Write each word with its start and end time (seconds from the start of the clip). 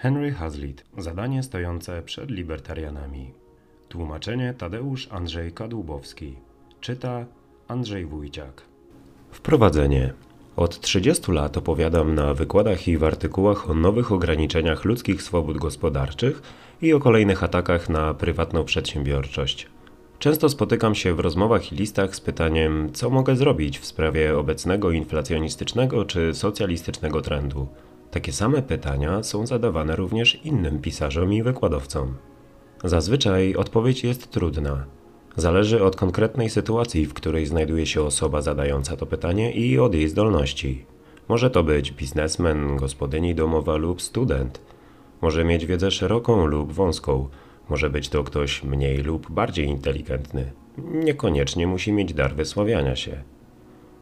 Henry 0.00 0.32
Hazlitt. 0.32 0.84
Zadanie 0.98 1.42
stojące 1.42 2.02
przed 2.02 2.30
libertarianami. 2.30 3.30
Tłumaczenie 3.88 4.54
Tadeusz 4.58 5.08
Andrzej 5.10 5.52
Kadłubowski. 5.52 6.34
Czyta 6.80 7.24
Andrzej 7.68 8.06
Wójciak. 8.06 8.62
Wprowadzenie. 9.30 10.12
Od 10.56 10.80
30 10.80 11.32
lat 11.32 11.56
opowiadam 11.56 12.14
na 12.14 12.34
wykładach 12.34 12.88
i 12.88 12.98
w 12.98 13.04
artykułach 13.04 13.70
o 13.70 13.74
nowych 13.74 14.12
ograniczeniach 14.12 14.84
ludzkich 14.84 15.22
swobód 15.22 15.58
gospodarczych 15.58 16.42
i 16.82 16.92
o 16.92 17.00
kolejnych 17.00 17.44
atakach 17.44 17.88
na 17.88 18.14
prywatną 18.14 18.64
przedsiębiorczość. 18.64 19.66
Często 20.18 20.48
spotykam 20.48 20.94
się 20.94 21.14
w 21.14 21.20
rozmowach 21.20 21.72
i 21.72 21.76
listach 21.76 22.16
z 22.16 22.20
pytaniem, 22.20 22.92
co 22.92 23.10
mogę 23.10 23.36
zrobić 23.36 23.78
w 23.78 23.86
sprawie 23.86 24.38
obecnego 24.38 24.90
inflacjonistycznego 24.90 26.04
czy 26.04 26.34
socjalistycznego 26.34 27.22
trendu. 27.22 27.68
Takie 28.10 28.32
same 28.32 28.62
pytania 28.62 29.22
są 29.22 29.46
zadawane 29.46 29.96
również 29.96 30.44
innym 30.44 30.78
pisarzom 30.78 31.32
i 31.32 31.42
wykładowcom. 31.42 32.14
Zazwyczaj 32.84 33.54
odpowiedź 33.54 34.04
jest 34.04 34.30
trudna. 34.30 34.84
Zależy 35.36 35.84
od 35.84 35.96
konkretnej 35.96 36.50
sytuacji, 36.50 37.06
w 37.06 37.14
której 37.14 37.46
znajduje 37.46 37.86
się 37.86 38.02
osoba 38.02 38.42
zadająca 38.42 38.96
to 38.96 39.06
pytanie 39.06 39.52
i 39.52 39.78
od 39.78 39.94
jej 39.94 40.08
zdolności. 40.08 40.84
Może 41.28 41.50
to 41.50 41.62
być 41.62 41.92
biznesmen, 41.92 42.76
gospodyni 42.76 43.34
domowa 43.34 43.76
lub 43.76 44.02
student. 44.02 44.60
Może 45.20 45.44
mieć 45.44 45.66
wiedzę 45.66 45.90
szeroką 45.90 46.46
lub 46.46 46.72
wąską. 46.72 47.28
Może 47.68 47.90
być 47.90 48.08
to 48.08 48.24
ktoś 48.24 48.62
mniej 48.62 48.98
lub 48.98 49.30
bardziej 49.30 49.66
inteligentny. 49.66 50.52
Niekoniecznie 50.78 51.66
musi 51.66 51.92
mieć 51.92 52.14
dar 52.14 52.34
wysławiania 52.34 52.96
się. 52.96 53.22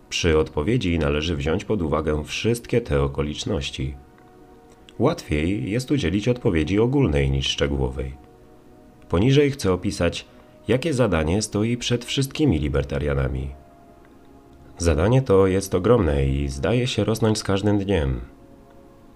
Przy 0.09 0.39
odpowiedzi 0.39 0.99
należy 0.99 1.37
wziąć 1.37 1.65
pod 1.65 1.83
uwagę 1.83 2.25
wszystkie 2.25 2.81
te 2.81 3.03
okoliczności. 3.03 3.95
Łatwiej 4.99 5.71
jest 5.71 5.91
udzielić 5.91 6.29
odpowiedzi 6.29 6.79
ogólnej 6.79 7.31
niż 7.31 7.47
szczegółowej. 7.49 8.15
Poniżej 9.09 9.51
chcę 9.51 9.73
opisać, 9.73 10.27
jakie 10.69 10.95
zadanie 10.95 11.43
stoi 11.43 11.77
przed 11.77 12.05
wszystkimi 12.05 12.59
libertarianami. 12.59 13.51
Zadanie 14.79 15.23
to 15.23 15.47
jest 15.47 15.75
ogromne 15.75 16.27
i 16.27 16.49
zdaje 16.49 16.87
się 16.87 17.05
rosnąć 17.05 17.39
z 17.39 17.45
każdym 17.45 17.79
dniem. 17.79 18.21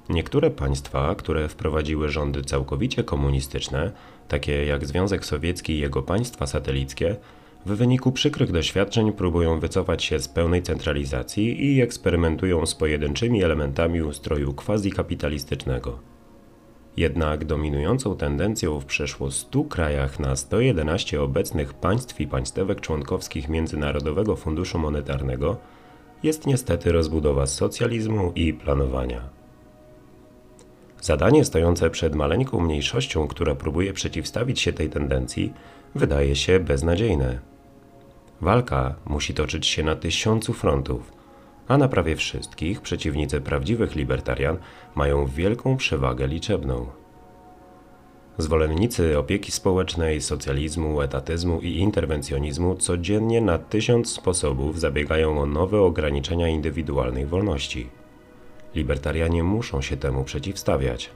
Niektóre 0.08 0.50
państwa, 0.50 1.14
które 1.14 1.48
wprowadziły 1.48 2.08
rządy 2.08 2.42
całkowicie 2.42 3.05
komunistyczne, 3.05 3.92
takie 4.28 4.66
jak 4.66 4.86
Związek 4.86 5.24
Sowiecki 5.24 5.72
i 5.72 5.78
jego 5.78 6.02
państwa 6.02 6.46
satelickie, 6.46 7.16
w 7.66 7.72
wyniku 7.77 8.12
przykrych 8.12 8.53
doświadczeń 8.53 9.12
próbują 9.12 9.61
wycofać 9.61 10.05
się 10.05 10.19
z 10.19 10.28
pełnej 10.28 10.62
centralizacji 10.62 11.67
i 11.67 11.80
eksperymentują 11.80 12.67
z 12.67 12.75
pojedynczymi 12.75 13.42
elementami 13.42 14.02
ustroju 14.02 14.52
quasi-kapitalistycznego. 14.52 15.98
Jednak 16.97 17.44
dominującą 17.44 18.17
tendencją 18.17 18.80
w 18.80 18.84
przeszło 18.84 19.30
100 19.30 19.64
krajach 19.64 20.20
na 20.20 20.36
111 20.36 21.22
obecnych 21.22 21.75
państw 21.75 22.20
i 22.20 22.27
państwek 22.27 22.80
członkowskich 22.80 23.48
Międzynarodowego 23.48 24.36
Funduszu 24.36 24.78
Monetarnego 24.78 25.56
jest 26.22 26.47
niestety 26.47 26.92
rozbudowa 26.92 27.47
socjalizmu 27.47 28.33
i 28.34 28.55
planowania. 28.55 29.28
Zadanie 31.00 31.45
stojące 31.45 31.91
przed 31.91 32.14
maleńką 32.14 32.61
mniejszością, 32.61 33.28
która 33.28 33.55
próbuje 33.55 33.92
przeciwstawić 33.92 34.61
się 34.61 34.72
tej 34.72 34.91
tendencji, 34.91 35.52
wydaje 35.95 36.36
się 36.36 36.61
beznadziejne. 36.61 37.49
Walka 38.41 38.94
musi 39.05 39.34
toczyć 39.34 39.66
się 39.66 39.83
na 39.83 39.96
tysiącu 39.96 40.52
frontów, 40.52 41.12
a 41.69 41.78
na 41.78 41.88
prawie 41.88 42.16
wszystkich 42.16 42.80
przeciwnicy 42.80 43.41
prawdziwych 43.41 43.96
libertarian 43.96 44.58
mają 44.94 45.27
wielką 45.27 45.77
przewagę 45.77 46.27
liczebną. 46.27 46.86
Zwolennicy 48.38 49.18
opieki 49.18 49.52
społecznej, 49.52 50.20
socjalizmu, 50.20 51.00
etatyzmu 51.00 51.61
i 51.61 51.77
interwencjonizmu 51.77 52.74
codziennie 52.74 53.41
na 53.41 53.58
tysiąc 53.58 54.12
sposobów 54.12 54.80
zabiegają 54.80 55.40
o 55.40 55.46
nowe 55.46 55.80
ograniczenia 55.80 56.48
indywidualnej 56.48 57.27
wolności. 57.27 57.90
Libertarianie 58.74 59.42
muszą 59.42 59.83
się 59.83 59.96
temu 59.96 60.24
przeciwstawiać. 60.24 61.11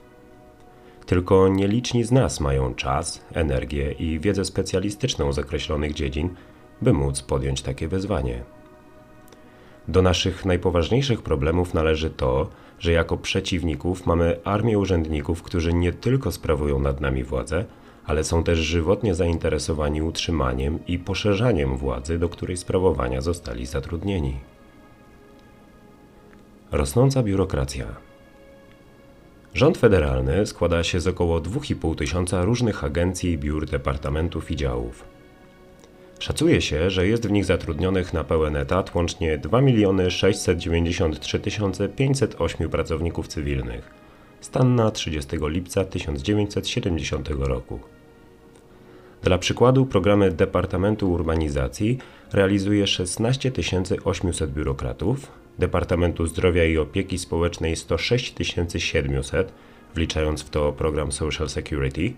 Tylko 1.06 1.48
nieliczni 1.48 2.04
z 2.04 2.12
nas 2.12 2.40
mają 2.40 2.74
czas, 2.74 3.24
energię 3.32 3.92
i 3.92 4.20
wiedzę 4.20 4.44
specjalistyczną 4.44 5.32
z 5.32 5.38
określonych 5.38 5.92
dziedzin, 5.94 6.34
by 6.84 6.92
móc 6.92 7.22
podjąć 7.22 7.62
takie 7.62 7.88
wyzwanie. 7.88 8.42
Do 9.88 10.02
naszych 10.02 10.44
najpoważniejszych 10.44 11.22
problemów 11.22 11.74
należy 11.74 12.10
to, 12.10 12.48
że 12.78 12.92
jako 12.92 13.16
przeciwników 13.16 14.06
mamy 14.06 14.40
armię 14.44 14.78
urzędników, 14.78 15.42
którzy 15.42 15.72
nie 15.72 15.92
tylko 15.92 16.32
sprawują 16.32 16.78
nad 16.78 17.00
nami 17.00 17.24
władzę, 17.24 17.64
ale 18.06 18.24
są 18.24 18.44
też 18.44 18.58
żywotnie 18.58 19.14
zainteresowani 19.14 20.02
utrzymaniem 20.02 20.78
i 20.86 20.98
poszerzaniem 20.98 21.76
władzy, 21.76 22.18
do 22.18 22.28
której 22.28 22.56
sprawowania 22.56 23.20
zostali 23.20 23.66
zatrudnieni. 23.66 24.40
Rosnąca 26.72 27.22
biurokracja. 27.22 27.86
Rząd 29.54 29.78
federalny 29.78 30.46
składa 30.46 30.84
się 30.84 31.00
z 31.00 31.06
około 31.06 31.40
2,5 31.40 31.96
tysiąca 31.96 32.44
różnych 32.44 32.84
agencji, 32.84 33.38
biur, 33.38 33.66
departamentów 33.66 34.50
i 34.50 34.56
działów. 34.56 35.13
Szacuje 36.24 36.60
się, 36.60 36.90
że 36.90 37.06
jest 37.06 37.28
w 37.28 37.30
nich 37.30 37.44
zatrudnionych 37.44 38.12
na 38.12 38.24
pełen 38.24 38.56
etat 38.56 38.94
łącznie 38.94 39.38
2 39.38 39.60
693 40.08 41.40
508 41.96 42.68
pracowników 42.68 43.28
cywilnych. 43.28 43.90
Stan 44.40 44.74
na 44.74 44.90
30 44.90 45.36
lipca 45.40 45.84
1970 45.84 47.28
roku. 47.28 47.80
Dla 49.22 49.38
przykładu 49.38 49.86
programy 49.86 50.30
Departamentu 50.30 51.12
Urbanizacji 51.12 51.98
realizuje 52.32 52.86
16 52.86 53.52
800 54.04 54.52
biurokratów, 54.52 55.32
Departamentu 55.58 56.26
Zdrowia 56.26 56.64
i 56.64 56.78
Opieki 56.78 57.18
Społecznej 57.18 57.76
106 57.76 58.34
700, 58.78 59.52
wliczając 59.94 60.42
w 60.42 60.50
to 60.50 60.72
program 60.72 61.12
Social 61.12 61.48
Security, 61.48 62.12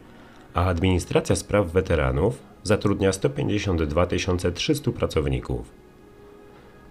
a 0.54 0.64
Administracja 0.64 1.36
Spraw 1.36 1.72
Weteranów 1.72 2.55
zatrudnia 2.66 3.12
152 3.12 4.06
300 4.54 4.92
pracowników. 4.92 5.70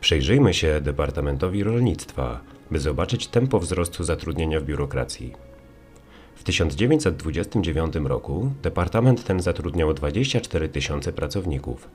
Przyjrzyjmy 0.02 0.53
się 0.53 0.81
Departamentowi 0.81 1.63
Rolnictwa, 1.63 2.40
by 2.72 2.80
zobaczyć 2.80 3.28
tempo 3.28 3.59
wzrostu 3.59 4.03
zatrudnienia 4.03 4.59
w 4.59 4.64
biurokracji. 4.64 5.34
W 6.35 6.44
1929 6.44 7.96
roku 7.96 8.52
departament 8.64 9.24
ten 9.24 9.40
zatrudniał 9.40 9.94
24 9.94 10.69
tysiące 10.69 11.14
pracowników. 11.14 11.90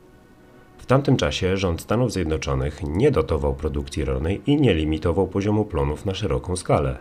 W 0.79 0.87
tamtym 0.87 1.17
czasie 1.17 1.57
rząd 1.57 1.81
Stanów 1.81 2.13
Zjednoczonych 2.13 2.83
nie 2.83 3.11
dotował 3.11 3.55
produkcji 3.55 4.05
rolnej 4.05 4.43
i 4.47 4.57
nie 4.57 4.75
limitował 4.75 5.29
poziomu 5.29 5.65
plonów 5.65 6.07
na 6.07 6.15
szeroką 6.15 6.57
skalę. 6.57 6.99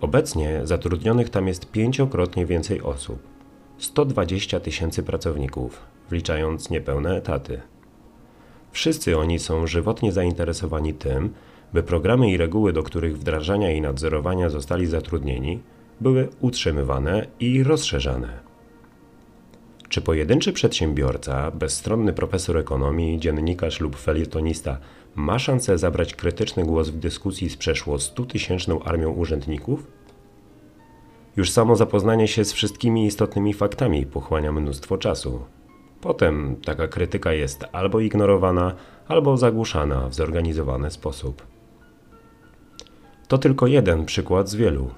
Obecnie 0.00 0.60
zatrudnionych 0.64 1.30
tam 1.30 1.48
jest 1.48 1.70
pięciokrotnie 1.70 2.46
więcej 2.46 2.82
osób 2.82 3.33
120 3.78 4.60
tysięcy 4.60 5.02
pracowników, 5.02 5.82
wliczając 6.10 6.70
niepełne 6.70 7.16
etaty. 7.16 7.60
Wszyscy 8.72 9.18
oni 9.18 9.38
są 9.38 9.66
żywotnie 9.66 10.12
zainteresowani 10.12 10.94
tym, 10.94 11.34
by 11.72 11.82
programy 11.82 12.30
i 12.30 12.36
reguły, 12.36 12.72
do 12.72 12.82
których 12.82 13.18
wdrażania 13.18 13.70
i 13.72 13.80
nadzorowania 13.80 14.48
zostali 14.48 14.86
zatrudnieni, 14.86 15.60
były 16.00 16.28
utrzymywane 16.40 17.26
i 17.40 17.62
rozszerzane. 17.62 18.38
Czy 19.88 20.02
pojedynczy 20.02 20.52
przedsiębiorca, 20.52 21.50
bezstronny 21.50 22.12
profesor 22.12 22.56
ekonomii, 22.56 23.18
dziennikarz 23.18 23.80
lub 23.80 23.96
felietonista 23.96 24.78
ma 25.14 25.38
szansę 25.38 25.78
zabrać 25.78 26.14
krytyczny 26.14 26.64
głos 26.64 26.88
w 26.88 26.98
dyskusji 26.98 27.50
z 27.50 27.56
przeszło 27.56 27.96
100-tysięczną 27.96 28.80
armią 28.84 29.10
urzędników? 29.10 29.86
Już 31.36 31.50
samo 31.50 31.76
zapoznanie 31.76 32.28
się 32.28 32.44
z 32.44 32.52
wszystkimi 32.52 33.06
istotnymi 33.06 33.54
faktami 33.54 34.06
pochłania 34.06 34.52
mnóstwo 34.52 34.98
czasu. 34.98 35.40
Potem 36.00 36.56
taka 36.64 36.88
krytyka 36.88 37.32
jest 37.32 37.64
albo 37.72 38.00
ignorowana, 38.00 38.74
albo 39.08 39.36
zagłuszana 39.36 40.08
w 40.08 40.14
zorganizowany 40.14 40.90
sposób. 40.90 41.46
To 43.28 43.38
tylko 43.38 43.66
jeden 43.66 44.04
przykład 44.04 44.48
z 44.48 44.54
wielu. 44.54 44.90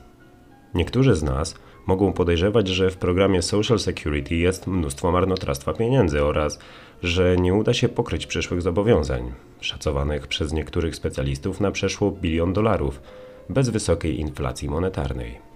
Niektórzy 0.74 1.14
z 1.14 1.22
nas 1.22 1.54
mogą 1.86 2.12
podejrzewać, 2.12 2.68
że 2.68 2.90
w 2.90 2.96
programie 2.96 3.42
Social 3.42 3.78
Security 3.78 4.34
jest 4.34 4.66
mnóstwo 4.66 5.12
marnotrawstwa 5.12 5.72
pieniędzy 5.72 6.24
oraz 6.24 6.58
że 7.02 7.36
nie 7.36 7.54
uda 7.54 7.74
się 7.74 7.88
pokryć 7.88 8.26
przyszłych 8.26 8.62
zobowiązań, 8.62 9.32
szacowanych 9.60 10.26
przez 10.26 10.52
niektórych 10.52 10.96
specjalistów 10.96 11.60
na 11.60 11.70
przeszło 11.70 12.10
bilion 12.10 12.52
dolarów, 12.52 13.02
bez 13.48 13.68
wysokiej 13.68 14.20
inflacji 14.20 14.68
monetarnej. 14.68 15.55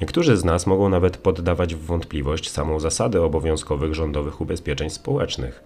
Niektórzy 0.00 0.36
z 0.36 0.44
nas 0.44 0.66
mogą 0.66 0.88
nawet 0.88 1.16
poddawać 1.16 1.74
w 1.74 1.84
wątpliwość 1.86 2.50
samą 2.50 2.80
zasadę 2.80 3.22
obowiązkowych 3.22 3.94
rządowych 3.94 4.40
ubezpieczeń 4.40 4.90
społecznych, 4.90 5.64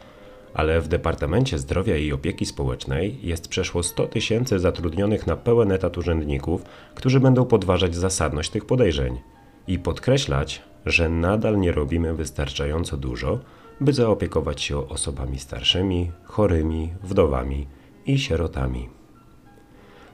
ale 0.54 0.80
w 0.80 0.88
Departamencie 0.88 1.58
Zdrowia 1.58 1.96
i 1.96 2.12
Opieki 2.12 2.46
Społecznej 2.46 3.18
jest 3.22 3.48
przeszło 3.48 3.82
100 3.82 4.06
tysięcy 4.06 4.58
zatrudnionych 4.58 5.26
na 5.26 5.36
pełen 5.36 5.72
etat 5.72 5.98
urzędników, 5.98 6.62
którzy 6.94 7.20
będą 7.20 7.44
podważać 7.44 7.96
zasadność 7.96 8.50
tych 8.50 8.64
podejrzeń 8.64 9.20
i 9.66 9.78
podkreślać, 9.78 10.62
że 10.86 11.08
nadal 11.08 11.58
nie 11.58 11.72
robimy 11.72 12.14
wystarczająco 12.14 12.96
dużo, 12.96 13.38
by 13.80 13.92
zaopiekować 13.92 14.62
się 14.62 14.88
osobami 14.88 15.38
starszymi, 15.38 16.10
chorymi, 16.24 16.92
wdowami 17.02 17.66
i 18.06 18.18
sierotami. 18.18 18.95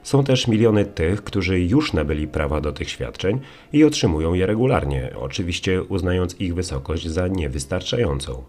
Są 0.03 0.23
też 0.23 0.47
miliony 0.47 0.85
tych, 0.85 1.23
którzy 1.23 1.59
już 1.59 1.93
nabyli 1.93 2.27
prawa 2.27 2.61
do 2.61 2.71
tych 2.71 2.89
świadczeń 2.89 3.39
i 3.73 3.83
otrzymują 3.83 4.33
je 4.33 4.45
regularnie, 4.45 5.13
oczywiście 5.19 5.83
uznając 5.83 6.39
ich 6.39 6.55
wysokość 6.55 7.07
za 7.07 7.27
niewystarczającą. 7.27 8.43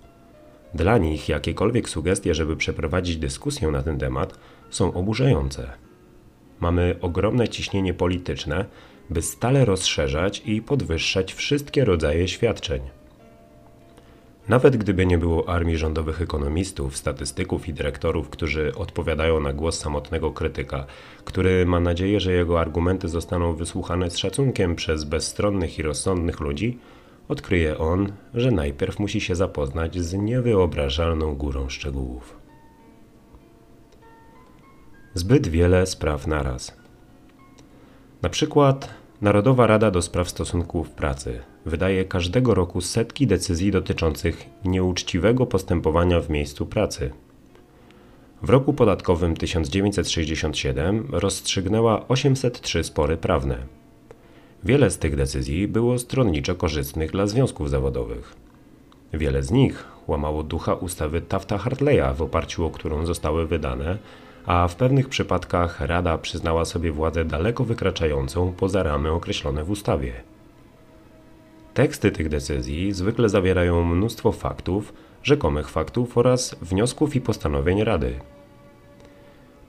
Dla 0.74 0.98
nich 0.98 1.28
jakiekolwiek 1.28 1.88
sugestie, 1.88 2.34
żeby 2.34 2.56
przeprowadzić 2.56 3.16
dyskusję 3.16 3.68
na 3.68 3.82
ten 3.82 3.98
temat, 3.98 4.38
są 4.70 4.92
oburzające. 4.92 5.72
Mamy 6.60 6.96
ogromne 7.00 7.48
ciśnienie 7.48 7.94
polityczne, 7.94 8.64
by 9.10 9.22
stale 9.22 9.64
rozszerzać 9.64 10.42
i 10.46 10.62
podwyższać 10.62 11.34
wszystkie 11.34 11.84
rodzaje 11.84 12.28
świadczeń. 12.28 12.80
Nawet 14.48 14.76
gdyby 14.76 15.06
nie 15.06 15.18
było 15.18 15.48
armii 15.48 15.76
rządowych 15.76 16.22
ekonomistów, 16.22 16.96
statystyków 16.96 17.68
i 17.68 17.74
dyrektorów, 17.74 18.30
którzy 18.30 18.74
odpowiadają 18.74 19.40
na 19.40 19.52
głos 19.52 19.78
samotnego 19.78 20.32
krytyka, 20.32 20.86
który 21.24 21.66
ma 21.66 21.80
nadzieję, 21.80 22.20
że 22.20 22.32
jego 22.32 22.60
argumenty 22.60 23.08
zostaną 23.08 23.54
wysłuchane 23.54 24.10
z 24.10 24.18
szacunkiem 24.18 24.76
przez 24.76 25.04
bezstronnych 25.04 25.78
i 25.78 25.82
rozsądnych 25.82 26.40
ludzi, 26.40 26.78
odkryje 27.28 27.78
on, 27.78 28.12
że 28.34 28.50
najpierw 28.50 28.98
musi 28.98 29.20
się 29.20 29.34
zapoznać 29.34 29.98
z 29.98 30.14
niewyobrażalną 30.14 31.34
górą 31.34 31.68
szczegółów. 31.68 32.36
Zbyt 35.14 35.48
wiele 35.48 35.86
spraw 35.86 36.26
naraz. 36.26 36.76
Na 38.22 38.28
przykład 38.28 38.94
Narodowa 39.20 39.66
Rada 39.66 39.90
do 39.90 40.02
Spraw 40.02 40.28
Stosunków 40.28 40.90
Pracy 40.90 41.53
wydaje 41.66 42.04
każdego 42.04 42.54
roku 42.54 42.80
setki 42.80 43.26
decyzji 43.26 43.70
dotyczących 43.70 44.46
nieuczciwego 44.64 45.46
postępowania 45.46 46.20
w 46.20 46.30
miejscu 46.30 46.66
pracy. 46.66 47.10
W 48.42 48.50
roku 48.50 48.72
podatkowym 48.72 49.36
1967 49.36 51.08
rozstrzygnęła 51.12 52.08
803 52.08 52.84
spory 52.84 53.16
prawne. 53.16 53.58
Wiele 54.64 54.90
z 54.90 54.98
tych 54.98 55.16
decyzji 55.16 55.68
było 55.68 55.98
stronniczo 55.98 56.54
korzystnych 56.54 57.10
dla 57.10 57.26
związków 57.26 57.70
zawodowych. 57.70 58.34
Wiele 59.12 59.42
z 59.42 59.50
nich 59.50 59.84
łamało 60.06 60.42
ducha 60.42 60.74
ustawy 60.74 61.20
Tafta-Hartleya, 61.20 62.14
w 62.14 62.22
oparciu 62.22 62.66
o 62.66 62.70
którą 62.70 63.06
zostały 63.06 63.46
wydane 63.46 63.98
a 64.46 64.68
w 64.68 64.76
pewnych 64.76 65.08
przypadkach 65.08 65.80
Rada 65.80 66.18
przyznała 66.18 66.64
sobie 66.64 66.92
władzę 66.92 67.24
daleko 67.24 67.64
wykraczającą 67.64 68.52
poza 68.52 68.82
ramy 68.82 69.10
określone 69.10 69.64
w 69.64 69.70
ustawie. 69.70 70.12
Teksty 71.74 72.10
tych 72.10 72.28
decyzji 72.28 72.92
zwykle 72.92 73.28
zawierają 73.28 73.84
mnóstwo 73.84 74.32
faktów, 74.32 74.92
rzekomych 75.22 75.68
faktów 75.68 76.18
oraz 76.18 76.56
wniosków 76.62 77.16
i 77.16 77.20
postanowień 77.20 77.84
Rady. 77.84 78.14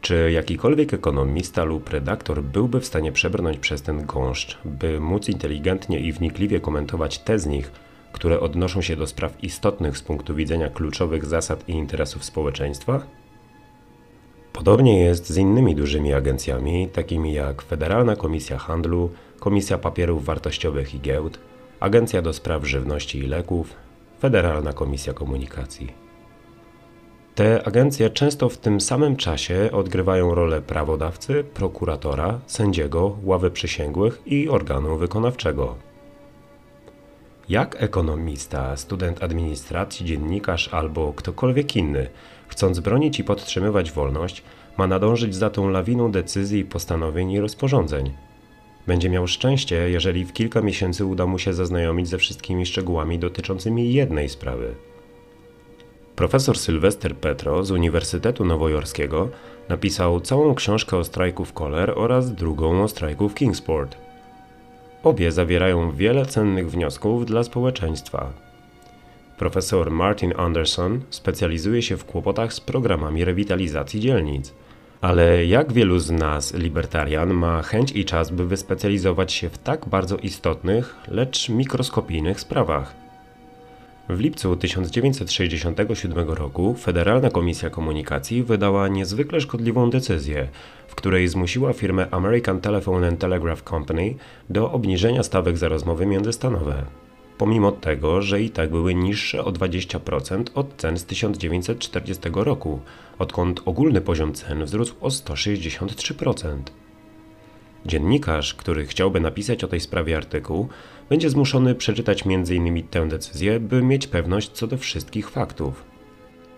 Czy 0.02 0.32
jakikolwiek 0.32 0.94
ekonomista 0.94 1.64
lub 1.64 1.90
redaktor 1.90 2.44
byłby 2.44 2.80
w 2.80 2.86
stanie 2.86 3.12
przebrnąć 3.12 3.58
przez 3.58 3.82
ten 3.82 4.06
gąszcz, 4.06 4.58
by 4.66 5.00
móc 5.00 5.30
inteligentnie 5.30 6.00
i 6.00 6.12
wnikliwie 6.12 6.60
komentować 6.60 7.20
te 7.20 7.40
z 7.40 7.46
nich, 7.46 7.72
które 8.14 8.40
odnoszą 8.40 8.82
się 8.82 8.96
do 8.96 9.08
spraw 9.08 9.44
istotnych 9.44 9.98
z 9.98 10.02
punktu 10.02 10.36
widzenia 10.36 10.70
kluczowych 10.70 11.26
zasad 11.26 11.70
i 11.70 11.72
interesów 11.72 12.26
społeczeństwa? 12.26 13.02
Podobnie 14.54 15.00
jest 15.00 15.30
z 15.30 15.38
innymi 15.38 15.76
dużymi 15.76 16.14
agencjami, 16.14 16.88
takimi 16.94 17.34
jak 17.34 17.62
Federalna 17.62 18.16
Komisja 18.16 18.58
Handlu, 18.58 19.10
Komisja 19.40 19.78
Papierów 19.78 20.26
Wartościowych 20.26 20.96
i 20.96 21.00
Giełd, 21.00 21.40
Agencja 21.80 22.22
do 22.22 22.34
Spraw 22.34 22.68
Żywności 22.68 23.20
i 23.20 23.28
Leków, 23.28 23.74
Federalna 24.20 24.74
Komisja 24.74 25.14
Komunikacji. 25.14 25.94
Te 27.36 27.68
agencje 27.68 28.10
często 28.10 28.50
w 28.50 28.58
tym 28.58 28.82
samym 28.82 29.16
czasie 29.16 29.70
odgrywają 29.72 30.36
rolę 30.36 30.62
prawodawcy, 30.62 31.44
prokuratora, 31.54 32.40
sędziego, 32.48 33.18
ławy 33.24 33.52
przysięgłych 33.52 34.22
i 34.26 34.50
organu 34.50 34.98
wykonawczego. 34.98 35.76
Jak 37.50 37.84
ekonomista, 37.84 38.78
student 38.78 39.24
administracji, 39.24 40.06
dziennikarz 40.06 40.74
albo 40.74 41.14
ktokolwiek 41.14 41.76
inny, 41.76 42.10
chcąc 42.48 42.80
bronić 42.80 43.20
i 43.20 43.24
podtrzymywać 43.24 43.92
wolność, 43.92 44.44
ma 44.78 44.88
nadążyć 44.88 45.36
za 45.36 45.50
tą 45.50 45.70
lawiną 45.70 46.12
decyzji, 46.12 46.66
postanowień 46.66 47.32
i 47.32 47.40
rozporządzeń. 47.40 48.14
Będzie 48.88 49.10
miał 49.10 49.28
szczęście, 49.28 49.90
jeżeli 49.90 50.26
w 50.26 50.34
kilka 50.34 50.62
miesięcy 50.62 51.06
uda 51.06 51.26
mu 51.26 51.40
się 51.40 51.54
zaznajomić 51.54 52.08
ze 52.08 52.18
wszystkimi 52.18 52.66
szczegółami 52.66 53.20
dotyczącymi 53.20 53.94
jednej 53.94 54.30
sprawy. 54.30 54.76
Profesor 56.16 56.58
Sylwester 56.58 57.16
Petro 57.16 57.64
z 57.64 57.72
Uniwersytetu 57.72 58.46
Nowojorskiego 58.46 59.30
napisał 59.70 60.20
całą 60.20 60.56
książkę 60.56 60.98
o 60.98 61.04
strajku 61.04 61.46
w 61.46 61.54
Koller 61.54 61.94
oraz 61.96 62.36
drugą 62.36 62.84
o 62.84 62.88
strajku 62.88 63.30
w 63.30 63.36
Kingsport– 63.36 63.98
Obie 65.06 65.32
zawierają 65.32 65.92
wiele 65.92 66.26
cennych 66.26 66.72
wniosków 66.72 67.26
dla 67.26 67.44
społeczeństwa. 67.44 68.34
Profesor 69.38 69.92
Martin 69.92 70.34
Anderson 70.38 71.02
specjalizuje 71.10 71.82
się 71.82 71.98
w 71.98 72.06
kłopotach 72.06 72.54
z 72.54 72.60
programami 72.60 73.26
rewitalizacji 73.26 74.00
dzielnic. 74.00 74.54
Ale 75.06 75.46
jak 75.46 75.74
wielu 75.74 76.00
z 76.00 76.12
nas, 76.12 76.54
libertarian, 76.54 77.34
ma 77.34 77.62
chęć 77.62 77.92
i 77.92 78.06
czas, 78.06 78.32
by 78.32 78.48
wyspecjalizować 78.48 79.34
się 79.34 79.50
w 79.50 79.58
tak 79.58 79.86
bardzo 79.86 80.18
istotnych, 80.18 80.96
lecz 81.08 81.50
mikroskopijnych 81.50 82.40
sprawach? 82.40 82.96
W 84.10 84.20
lipcu 84.20 84.56
1967 84.56 86.30
roku 86.30 86.74
Federalna 86.74 87.30
Komisja 87.30 87.70
Komunikacji 87.70 88.44
wydała 88.44 88.88
niezwykle 88.88 89.42
szkodliwą 89.42 89.90
decyzję, 89.90 90.48
w 90.88 90.96
której 90.96 91.28
zmusiła 91.28 91.74
firmę 91.74 92.08
American 92.12 92.62
Telephone 92.62 93.08
and 93.08 93.20
Telegraph 93.20 93.64
Company 93.64 94.16
do 94.50 94.72
obniżenia 94.72 95.24
stawek 95.24 95.58
za 95.58 95.68
rozmowy 95.68 96.06
międzystanowe. 96.06 97.05
Pomimo 97.38 97.72
tego, 97.72 98.22
że 98.22 98.42
i 98.42 98.50
tak 98.50 98.70
były 98.70 98.96
niższe 98.96 99.46
o 99.46 99.52
20% 99.52 100.44
od 100.54 100.78
cen 100.78 100.98
z 100.98 101.06
1940 101.06 102.30
roku, 102.34 102.80
odkąd 103.20 103.62
ogólny 103.66 104.02
poziom 104.02 104.34
cen 104.34 104.66
wzrósł 104.66 104.96
o 105.02 105.08
163%. 105.08 106.58
Dziennikarz, 107.86 108.54
który 108.54 108.86
chciałby 108.86 109.20
napisać 109.20 109.64
o 109.64 109.68
tej 109.68 109.80
sprawie 109.80 110.18
artykuł, 110.18 110.68
będzie 111.10 111.30
zmuszony 111.30 111.76
przeczytać 111.76 112.24
m.in. 112.26 112.88
tę 112.88 113.08
decyzję, 113.08 113.60
by 113.60 113.82
mieć 113.82 114.08
pewność 114.08 114.52
co 114.52 114.68
do 114.68 114.78
wszystkich 114.78 115.30
faktów. 115.30 115.84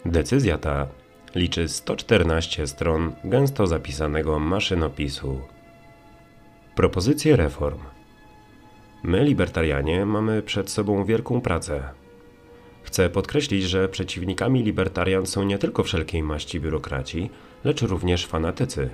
Decyzja 0.06 0.58
ta 0.58 0.88
liczy 1.36 1.68
114 1.68 2.68
stron 2.68 3.12
gęsto 3.24 3.68
zapisanego 3.68 4.40
maszynopisu. 4.40 5.42
Propozycje 6.75 7.36
reform. 7.36 7.97
My, 9.08 9.24
libertarianie, 9.24 10.06
mamy 10.06 10.42
przed 10.42 10.70
sobą 10.70 11.04
wielką 11.04 11.42
pracę. 11.42 11.84
Chcę 12.84 13.10
podkreślić, 13.10 13.64
że 13.64 13.90
przeciwnikami 13.90 14.64
libertarian 14.64 15.26
są 15.26 15.44
nie 15.44 15.58
tylko 15.58 15.84
wszelkiej 15.84 16.24
maści 16.24 16.60
biurokraci, 16.60 17.30
lecz 17.64 17.82
również 17.82 18.26
fanatycy. 18.26 18.90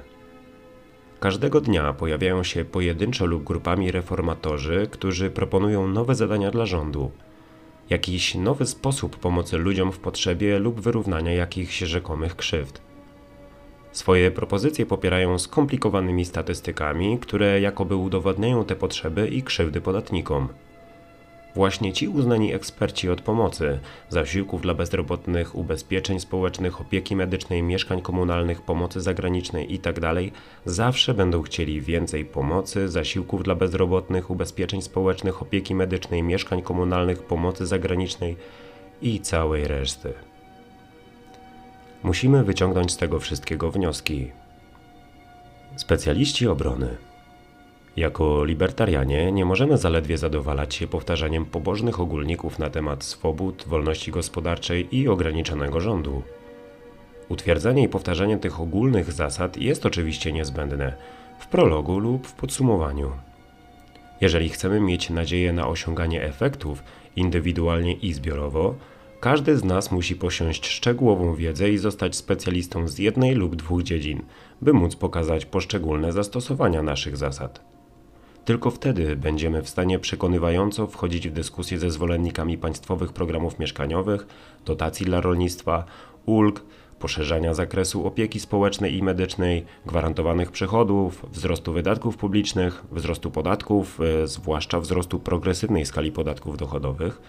Każdego 1.19 1.61
dnia 1.61 1.93
pojawiają 1.93 2.43
się 2.43 2.65
pojedynczo 2.65 3.25
lub 3.25 3.43
grupami 3.43 3.91
reformatorzy, 3.91 4.87
którzy 4.91 5.29
proponują 5.29 5.87
nowe 5.87 6.15
zadania 6.15 6.51
dla 6.51 6.65
rządu, 6.65 7.11
jakiś 7.89 8.35
nowy 8.35 8.65
sposób 8.65 9.17
pomocy 9.17 9.57
ludziom 9.57 9.91
w 9.91 9.99
potrzebie 9.99 10.59
lub 10.59 10.81
wyrównania 10.81 11.33
jakichś 11.33 11.79
rzekomych 11.79 12.35
krzywd. 12.35 12.81
Swoje 13.93 14.31
propozycje 14.31 14.85
popierają 14.85 15.39
skomplikowanymi 15.39 16.25
statystykami, 16.25 17.19
które 17.19 17.61
jakoby 17.61 17.95
udowadniają 17.95 18.65
te 18.65 18.75
potrzeby 18.75 19.27
i 19.27 19.43
krzywdy 19.43 19.81
podatnikom. 19.81 20.47
Właśnie 21.55 21.93
ci 21.93 22.07
uznani 22.07 22.53
eksperci 22.53 23.09
od 23.09 23.21
pomocy, 23.21 23.79
zasiłków 24.09 24.61
dla 24.61 24.73
bezrobotnych, 24.73 25.55
ubezpieczeń 25.55 26.19
społecznych, 26.19 26.81
opieki 26.81 27.15
medycznej, 27.15 27.63
mieszkań 27.63 28.01
komunalnych, 28.01 28.61
pomocy 28.61 29.01
zagranicznej 29.01 29.73
itd. 29.73 30.13
zawsze 30.65 31.13
będą 31.13 31.41
chcieli 31.41 31.81
więcej 31.81 32.25
pomocy, 32.25 32.89
zasiłków 32.89 33.43
dla 33.43 33.55
bezrobotnych, 33.55 34.29
ubezpieczeń 34.29 34.81
społecznych, 34.81 35.41
opieki 35.41 35.75
medycznej, 35.75 36.23
mieszkań 36.23 36.61
komunalnych, 36.61 37.23
pomocy 37.23 37.65
zagranicznej 37.65 38.37
i 39.01 39.19
całej 39.19 39.67
reszty. 39.67 40.13
Musimy 42.03 42.43
wyciągnąć 42.43 42.91
z 42.91 42.97
tego 42.97 43.19
wszystkiego 43.19 43.71
wnioski. 43.71 44.31
Specjaliści 45.75 46.47
obrony 46.47 46.97
jako 47.97 48.45
libertarianie 48.45 49.31
nie 49.31 49.45
możemy 49.45 49.77
zaledwie 49.77 50.17
zadowalać 50.17 50.75
się 50.75 50.87
powtarzaniem 50.87 51.45
pobożnych 51.45 51.99
ogólników 51.99 52.59
na 52.59 52.69
temat 52.69 53.03
swobód, 53.03 53.63
wolności 53.67 54.11
gospodarczej 54.11 54.95
i 54.95 55.07
ograniczonego 55.07 55.79
rządu. 55.79 56.23
Utwierdzanie 57.29 57.83
i 57.83 57.89
powtarzanie 57.89 58.37
tych 58.37 58.59
ogólnych 58.59 59.11
zasad 59.11 59.57
jest 59.57 59.85
oczywiście 59.85 60.31
niezbędne 60.31 60.95
w 61.39 61.47
prologu 61.47 61.99
lub 61.99 62.27
w 62.27 62.33
podsumowaniu. 62.33 63.11
Jeżeli 64.21 64.49
chcemy 64.49 64.79
mieć 64.79 65.09
nadzieję 65.09 65.53
na 65.53 65.67
osiąganie 65.67 66.23
efektów 66.23 66.83
indywidualnie 67.15 67.93
i 67.93 68.13
zbiorowo, 68.13 68.75
każdy 69.23 69.57
z 69.57 69.63
nas 69.63 69.91
musi 69.91 70.15
posiąść 70.15 70.67
szczegółową 70.67 71.35
wiedzę 71.35 71.69
i 71.69 71.77
zostać 71.77 72.15
specjalistą 72.15 72.87
z 72.87 72.97
jednej 72.97 73.35
lub 73.35 73.55
dwóch 73.55 73.83
dziedzin, 73.83 74.21
by 74.61 74.73
móc 74.73 74.95
pokazać 74.95 75.45
poszczególne 75.45 76.11
zastosowania 76.11 76.83
naszych 76.83 77.17
zasad. 77.17 77.61
Tylko 78.45 78.71
wtedy 78.71 79.15
będziemy 79.15 79.61
w 79.61 79.69
stanie 79.69 79.99
przekonywająco 79.99 80.87
wchodzić 80.87 81.29
w 81.29 81.33
dyskusję 81.33 81.79
ze 81.79 81.91
zwolennikami 81.91 82.57
państwowych 82.57 83.13
programów 83.13 83.59
mieszkaniowych, 83.59 84.27
dotacji 84.65 85.05
dla 85.05 85.21
rolnictwa, 85.21 85.85
ulg, 86.25 86.65
poszerzania 86.99 87.53
zakresu 87.53 88.07
opieki 88.07 88.39
społecznej 88.39 88.97
i 88.97 89.03
medycznej, 89.03 89.65
gwarantowanych 89.85 90.51
przychodów, 90.51 91.25
wzrostu 91.31 91.73
wydatków 91.73 92.17
publicznych, 92.17 92.83
wzrostu 92.91 93.31
podatków, 93.31 93.99
e, 94.01 94.27
zwłaszcza 94.27 94.79
wzrostu 94.79 95.19
progresywnej 95.19 95.85
skali 95.85 96.11
podatków 96.11 96.57
dochodowych, 96.57 97.21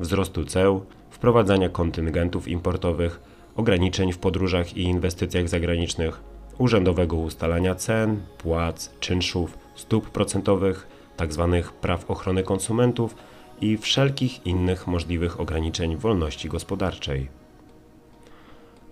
wzrostu 0.00 0.44
ceł, 0.44 0.84
wprowadzania 1.10 1.68
kontyngentów 1.68 2.48
importowych, 2.48 3.20
ograniczeń 3.56 4.12
w 4.12 4.18
podróżach 4.18 4.76
i 4.76 4.82
inwestycjach 4.82 5.48
zagranicznych, 5.48 6.20
urzędowego 6.58 7.16
ustalania 7.16 7.74
cen, 7.74 8.20
płac, 8.38 8.90
czynszów, 9.00 9.58
stóp 9.74 10.10
procentowych, 10.10 10.86
tzw. 11.18 11.62
Tak 11.62 11.72
praw 11.72 12.10
ochrony 12.10 12.42
konsumentów 12.42 13.14
i 13.60 13.78
wszelkich 13.78 14.46
innych 14.46 14.86
możliwych 14.86 15.40
ograniczeń 15.40 15.96
wolności 15.96 16.48
gospodarczej. 16.48 17.28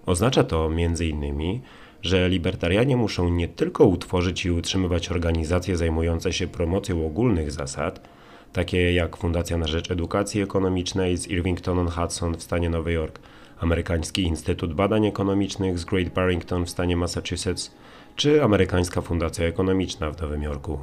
Oznacza 0.06 0.44
to 0.44 0.66
m.in., 0.66 1.60
że 2.02 2.28
libertarianie 2.28 2.96
muszą 2.96 3.28
nie 3.28 3.48
tylko 3.48 3.84
utworzyć 3.84 4.44
i 4.44 4.50
utrzymywać 4.50 5.10
organizacje 5.10 5.76
zajmujące 5.76 6.32
się 6.32 6.46
promocją 6.46 7.06
ogólnych 7.06 7.52
zasad, 7.52 8.08
takie 8.56 8.92
jak 8.92 9.16
Fundacja 9.16 9.56
na 9.56 9.66
Rzecz 9.66 9.90
Edukacji 9.90 10.42
Ekonomicznej 10.42 11.16
z 11.16 11.28
Irvington-on-Hudson 11.28 12.36
w 12.36 12.42
stanie 12.42 12.70
Nowy 12.70 12.92
Jork, 12.92 13.18
Amerykański 13.58 14.22
Instytut 14.22 14.74
Badań 14.74 15.06
Ekonomicznych 15.06 15.78
z 15.78 15.84
Great 15.84 16.08
Barrington 16.08 16.66
w 16.66 16.70
stanie 16.70 16.96
Massachusetts, 16.96 17.74
czy 18.16 18.42
Amerykańska 18.42 19.00
Fundacja 19.00 19.46
Ekonomiczna 19.46 20.10
w 20.10 20.20
Nowym 20.20 20.42
Jorku. 20.42 20.78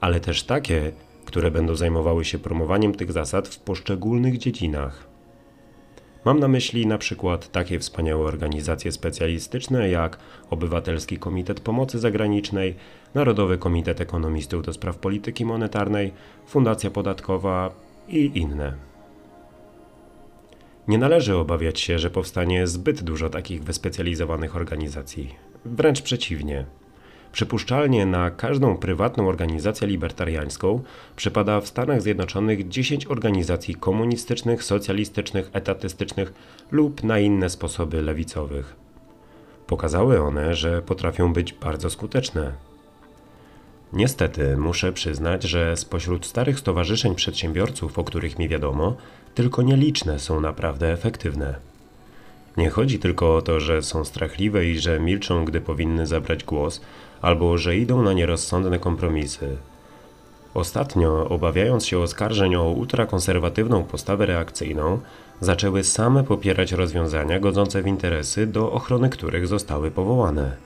Ale 0.00 0.20
też 0.20 0.42
takie, 0.42 0.92
które 1.24 1.50
będą 1.50 1.76
zajmowały 1.76 2.24
się 2.24 2.38
promowaniem 2.38 2.94
tych 2.94 3.12
zasad 3.12 3.48
w 3.48 3.58
poszczególnych 3.58 4.38
dziedzinach. 4.38 5.13
Mam 6.24 6.40
na 6.40 6.48
myśli 6.48 6.86
na 6.86 6.98
przykład 6.98 7.52
takie 7.52 7.78
wspaniałe 7.78 8.26
organizacje 8.26 8.92
specjalistyczne 8.92 9.90
jak 9.90 10.18
Obywatelski 10.50 11.18
Komitet 11.18 11.60
Pomocy 11.60 11.98
Zagranicznej, 11.98 12.74
Narodowy 13.14 13.58
Komitet 13.58 14.00
Ekonomistów 14.00 14.62
do 14.62 14.72
Spraw 14.72 14.96
Polityki 14.96 15.44
Monetarnej, 15.44 16.12
Fundacja 16.46 16.90
Podatkowa 16.90 17.74
i 18.08 18.30
inne. 18.34 18.74
Nie 20.88 20.98
należy 20.98 21.36
obawiać 21.36 21.80
się, 21.80 21.98
że 21.98 22.10
powstanie 22.10 22.66
zbyt 22.66 23.02
dużo 23.02 23.30
takich 23.30 23.64
wyspecjalizowanych 23.64 24.56
organizacji. 24.56 25.34
Wręcz 25.64 26.02
przeciwnie. 26.02 26.66
Przypuszczalnie 27.34 28.06
na 28.06 28.30
każdą 28.30 28.76
prywatną 28.76 29.28
organizację 29.28 29.88
libertariańską 29.88 30.82
przypada 31.16 31.60
w 31.60 31.68
Stanach 31.68 32.02
Zjednoczonych 32.02 32.68
10 32.68 33.06
organizacji 33.06 33.74
komunistycznych, 33.74 34.64
socjalistycznych, 34.64 35.50
etatystycznych 35.52 36.32
lub 36.70 37.04
na 37.04 37.18
inne 37.18 37.50
sposoby 37.50 38.02
lewicowych. 38.02 38.76
Pokazały 39.66 40.22
one, 40.22 40.54
że 40.54 40.82
potrafią 40.82 41.32
być 41.32 41.52
bardzo 41.52 41.90
skuteczne. 41.90 42.52
Niestety 43.92 44.56
muszę 44.56 44.92
przyznać, 44.92 45.42
że 45.42 45.76
spośród 45.76 46.26
starych 46.26 46.58
stowarzyszeń 46.58 47.14
przedsiębiorców, 47.14 47.98
o 47.98 48.04
których 48.04 48.38
mi 48.38 48.48
wiadomo, 48.48 48.96
tylko 49.34 49.62
nieliczne 49.62 50.18
są 50.18 50.40
naprawdę 50.40 50.92
efektywne. 50.92 51.54
Nie 52.56 52.70
chodzi 52.70 52.98
tylko 52.98 53.36
o 53.36 53.42
to, 53.42 53.60
że 53.60 53.82
są 53.82 54.04
strachliwe 54.04 54.66
i 54.66 54.78
że 54.78 55.00
milczą, 55.00 55.44
gdy 55.44 55.60
powinny 55.60 56.06
zabrać 56.06 56.44
głos, 56.44 56.80
albo 57.24 57.58
że 57.58 57.76
idą 57.76 58.02
na 58.02 58.12
nierozsądne 58.12 58.78
kompromisy. 58.78 59.56
Ostatnio, 60.54 61.28
obawiając 61.28 61.86
się 61.86 61.98
oskarżeń 61.98 62.54
o 62.54 62.68
ultrakonserwatywną 62.68 63.82
postawę 63.84 64.26
reakcyjną, 64.26 65.00
zaczęły 65.40 65.84
same 65.84 66.24
popierać 66.24 66.72
rozwiązania 66.72 67.40
godzące 67.40 67.82
w 67.82 67.86
interesy, 67.86 68.46
do 68.46 68.72
ochrony 68.72 69.10
których 69.10 69.46
zostały 69.46 69.90
powołane. 69.90 70.56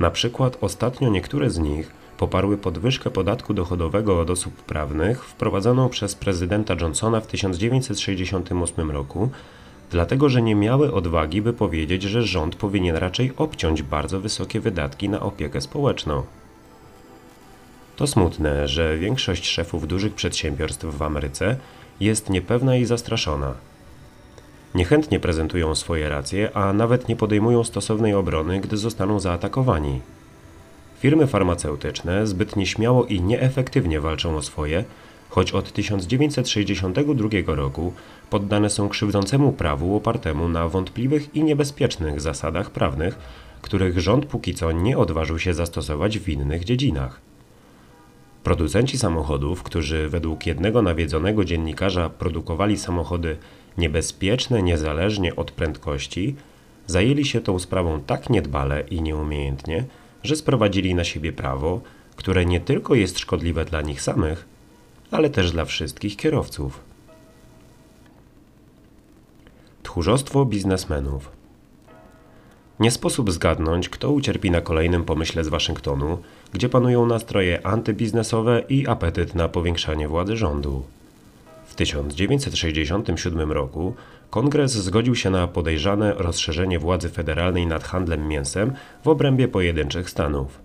Na 0.00 0.10
przykład 0.10 0.58
ostatnio 0.60 1.08
niektóre 1.08 1.50
z 1.50 1.58
nich 1.58 1.92
poparły 2.18 2.56
podwyżkę 2.58 3.10
podatku 3.10 3.54
dochodowego 3.54 4.20
od 4.20 4.30
osób 4.30 4.54
prawnych 4.54 5.24
wprowadzoną 5.24 5.88
przez 5.88 6.14
prezydenta 6.14 6.74
Johnsona 6.80 7.20
w 7.20 7.26
1968 7.26 8.90
roku, 8.90 9.30
dlatego 9.90 10.28
że 10.28 10.42
nie 10.42 10.54
miały 10.54 10.94
odwagi, 10.94 11.42
by 11.42 11.52
powiedzieć, 11.52 12.02
że 12.02 12.22
rząd 12.22 12.56
powinien 12.56 12.96
raczej 12.96 13.32
obciąć 13.36 13.82
bardzo 13.82 14.20
wysokie 14.20 14.60
wydatki 14.60 15.08
na 15.08 15.20
opiekę 15.20 15.60
społeczną. 15.60 16.22
To 17.96 18.06
smutne, 18.06 18.68
że 18.68 18.98
większość 18.98 19.46
szefów 19.46 19.86
dużych 19.86 20.14
przedsiębiorstw 20.14 20.84
w 20.84 21.02
Ameryce 21.02 21.56
jest 22.00 22.30
niepewna 22.30 22.76
i 22.76 22.84
zastraszona. 22.84 23.54
Niechętnie 24.74 25.20
prezentują 25.20 25.74
swoje 25.74 26.08
racje, 26.08 26.56
a 26.56 26.72
nawet 26.72 27.08
nie 27.08 27.16
podejmują 27.16 27.64
stosownej 27.64 28.14
obrony, 28.14 28.60
gdy 28.60 28.76
zostaną 28.76 29.20
zaatakowani. 29.20 30.00
Firmy 31.00 31.26
farmaceutyczne 31.26 32.26
zbyt 32.26 32.56
nieśmiało 32.56 33.04
i 33.04 33.20
nieefektywnie 33.20 34.00
walczą 34.00 34.36
o 34.36 34.42
swoje, 34.42 34.84
choć 35.28 35.52
od 35.52 35.72
1962 35.72 37.28
roku 37.46 37.92
poddane 38.30 38.70
są 38.70 38.88
krzywdzącemu 38.88 39.52
prawu 39.52 39.96
opartemu 39.96 40.48
na 40.48 40.68
wątpliwych 40.68 41.36
i 41.36 41.44
niebezpiecznych 41.44 42.20
zasadach 42.20 42.70
prawnych, 42.70 43.18
których 43.62 44.00
rząd 44.00 44.26
póki 44.26 44.54
co 44.54 44.72
nie 44.72 44.98
odważył 44.98 45.38
się 45.38 45.54
zastosować 45.54 46.18
w 46.18 46.28
innych 46.28 46.64
dziedzinach. 46.64 47.20
Producenci 48.44 48.98
samochodów, 48.98 49.62
którzy 49.62 50.08
według 50.08 50.46
jednego 50.46 50.82
nawiedzonego 50.82 51.44
dziennikarza 51.44 52.10
produkowali 52.10 52.78
samochody 52.78 53.36
niebezpieczne 53.78 54.62
niezależnie 54.62 55.36
od 55.36 55.50
prędkości, 55.50 56.36
zajęli 56.86 57.24
się 57.24 57.40
tą 57.40 57.58
sprawą 57.58 58.00
tak 58.00 58.30
niedbale 58.30 58.80
i 58.80 59.02
nieumiejętnie, 59.02 59.84
że 60.22 60.36
sprowadzili 60.36 60.94
na 60.94 61.04
siebie 61.04 61.32
prawo, 61.32 61.80
które 62.16 62.44
nie 62.44 62.60
tylko 62.60 62.94
jest 62.94 63.18
szkodliwe 63.18 63.64
dla 63.64 63.82
nich 63.82 64.02
samych, 64.02 64.57
ale 65.10 65.30
też 65.30 65.52
dla 65.52 65.64
wszystkich 65.64 66.16
kierowców. 66.16 66.80
Tchórzostwo 69.82 70.44
biznesmenów. 70.44 71.30
Nie 72.80 72.90
sposób 72.90 73.32
zgadnąć, 73.32 73.88
kto 73.88 74.10
ucierpi 74.10 74.50
na 74.50 74.60
kolejnym 74.60 75.04
pomyśle 75.04 75.44
z 75.44 75.48
Waszyngtonu, 75.48 76.18
gdzie 76.52 76.68
panują 76.68 77.06
nastroje 77.06 77.66
antybiznesowe 77.66 78.62
i 78.68 78.86
apetyt 78.86 79.34
na 79.34 79.48
powiększanie 79.48 80.08
władzy 80.08 80.36
rządu. 80.36 80.82
W 81.66 81.74
1967 81.74 83.52
roku 83.52 83.94
Kongres 84.30 84.72
zgodził 84.72 85.14
się 85.14 85.30
na 85.30 85.46
podejrzane 85.46 86.14
rozszerzenie 86.14 86.78
władzy 86.78 87.08
federalnej 87.08 87.66
nad 87.66 87.84
handlem 87.84 88.28
mięsem 88.28 88.72
w 89.04 89.08
obrębie 89.08 89.48
pojedynczych 89.48 90.10
stanów. 90.10 90.58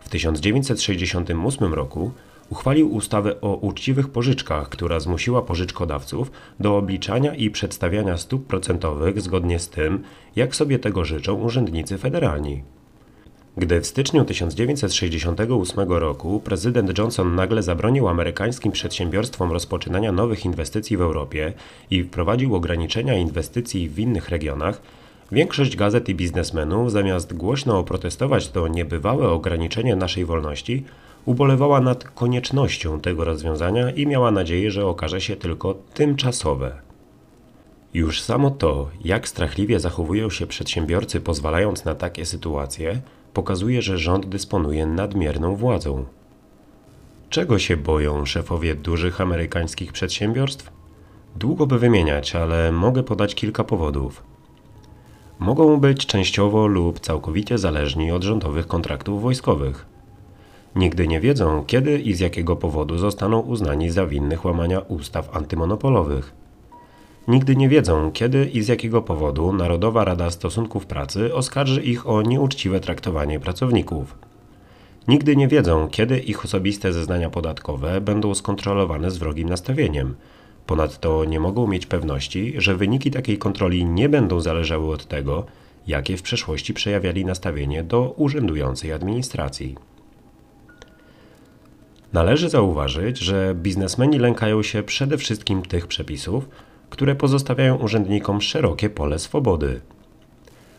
W 0.00 0.08
1968 0.08 1.74
roku 1.74 2.12
uchwalił 2.50 2.94
ustawę 2.94 3.40
o 3.40 3.54
uczciwych 3.54 4.08
pożyczkach, 4.08 4.68
która 4.68 5.00
zmusiła 5.00 5.42
pożyczkodawców 5.42 6.30
do 6.60 6.76
obliczania 6.76 7.34
i 7.34 7.50
przedstawiania 7.50 8.16
stóp 8.18 8.46
procentowych 8.46 9.20
zgodnie 9.20 9.58
z 9.58 9.68
tym, 9.68 10.02
jak 10.36 10.56
sobie 10.56 10.78
tego 10.78 11.04
życzą 11.04 11.34
urzędnicy 11.34 11.98
federalni. 11.98 12.62
Gdy 13.56 13.80
w 13.80 13.86
styczniu 13.86 14.24
1968 14.24 15.88
roku 15.88 16.40
prezydent 16.40 16.98
Johnson 16.98 17.34
nagle 17.34 17.62
zabronił 17.62 18.08
amerykańskim 18.08 18.72
przedsiębiorstwom 18.72 19.52
rozpoczynania 19.52 20.12
nowych 20.12 20.44
inwestycji 20.44 20.96
w 20.96 21.00
Europie 21.00 21.52
i 21.90 22.04
wprowadził 22.04 22.54
ograniczenia 22.54 23.14
inwestycji 23.14 23.88
w 23.88 23.98
innych 23.98 24.28
regionach, 24.28 24.80
większość 25.32 25.76
gazet 25.76 26.08
i 26.08 26.14
biznesmenów 26.14 26.92
zamiast 26.92 27.34
głośno 27.34 27.78
oprotestować 27.78 28.48
to 28.48 28.68
niebywałe 28.68 29.28
ograniczenie 29.28 29.96
naszej 29.96 30.24
wolności, 30.24 30.84
ubolewała 31.24 31.80
nad 31.80 32.04
koniecznością 32.04 33.00
tego 33.00 33.24
rozwiązania 33.24 33.90
i 33.90 34.06
miała 34.06 34.30
nadzieję, 34.30 34.70
że 34.70 34.86
okaże 34.86 35.20
się 35.20 35.36
tylko 35.36 35.74
tymczasowe. 35.94 36.72
Już 37.94 38.22
samo 38.22 38.50
to, 38.50 38.88
jak 39.04 39.28
strachliwie 39.28 39.80
zachowują 39.80 40.30
się 40.30 40.46
przedsiębiorcy 40.46 41.20
pozwalając 41.20 41.84
na 41.84 41.94
takie 41.94 42.26
sytuacje, 42.26 43.00
pokazuje, 43.34 43.82
że 43.82 43.98
rząd 43.98 44.26
dysponuje 44.26 44.86
nadmierną 44.86 45.56
władzą. 45.56 46.04
Czego 47.30 47.58
się 47.58 47.76
boją 47.76 48.26
szefowie 48.26 48.74
dużych 48.74 49.20
amerykańskich 49.20 49.92
przedsiębiorstw? 49.92 50.72
Długo 51.36 51.66
by 51.66 51.78
wymieniać, 51.78 52.36
ale 52.36 52.72
mogę 52.72 53.02
podać 53.02 53.34
kilka 53.34 53.64
powodów. 53.64 54.22
mogą 55.38 55.80
być 55.80 56.06
częściowo 56.06 56.66
lub 56.66 57.00
całkowicie 57.00 57.58
zależni 57.58 58.12
od 58.12 58.22
rządowych 58.22 58.66
kontraktów 58.66 59.22
wojskowych. 59.22 59.93
Nigdy 60.76 61.08
nie 61.08 61.20
wiedzą, 61.20 61.64
kiedy 61.66 61.98
i 61.98 62.14
z 62.14 62.20
jakiego 62.20 62.56
powodu 62.56 62.98
zostaną 62.98 63.40
uznani 63.40 63.90
za 63.90 64.06
winnych 64.06 64.44
łamania 64.44 64.80
ustaw 64.80 65.36
antymonopolowych. 65.36 66.32
Nigdy 67.28 67.56
nie 67.56 67.68
wiedzą, 67.68 68.12
kiedy 68.12 68.44
i 68.44 68.62
z 68.62 68.68
jakiego 68.68 69.02
powodu 69.02 69.52
Narodowa 69.52 70.04
Rada 70.04 70.30
Stosunków 70.30 70.86
Pracy 70.86 71.34
oskarży 71.34 71.82
ich 71.82 72.08
o 72.08 72.22
nieuczciwe 72.22 72.80
traktowanie 72.80 73.40
pracowników. 73.40 74.18
Nigdy 75.08 75.36
nie 75.36 75.48
wiedzą, 75.48 75.88
kiedy 75.88 76.18
ich 76.18 76.44
osobiste 76.44 76.92
zeznania 76.92 77.30
podatkowe 77.30 78.00
będą 78.00 78.34
skontrolowane 78.34 79.10
z 79.10 79.18
wrogim 79.18 79.48
nastawieniem. 79.48 80.14
Ponadto 80.66 81.24
nie 81.24 81.40
mogą 81.40 81.66
mieć 81.66 81.86
pewności, 81.86 82.54
że 82.56 82.76
wyniki 82.76 83.10
takiej 83.10 83.38
kontroli 83.38 83.84
nie 83.84 84.08
będą 84.08 84.40
zależały 84.40 84.92
od 84.92 85.06
tego, 85.06 85.46
jakie 85.86 86.16
w 86.16 86.22
przeszłości 86.22 86.74
przejawiali 86.74 87.24
nastawienie 87.24 87.82
do 87.82 88.14
urzędującej 88.16 88.92
administracji. 88.92 89.93
Należy 92.14 92.48
zauważyć, 92.48 93.18
że 93.18 93.54
biznesmeni 93.54 94.18
lękają 94.18 94.62
się 94.62 94.82
przede 94.82 95.18
wszystkim 95.18 95.62
tych 95.62 95.86
przepisów, 95.86 96.48
które 96.90 97.14
pozostawiają 97.14 97.76
urzędnikom 97.76 98.40
szerokie 98.40 98.90
pole 98.90 99.18
swobody. 99.18 99.80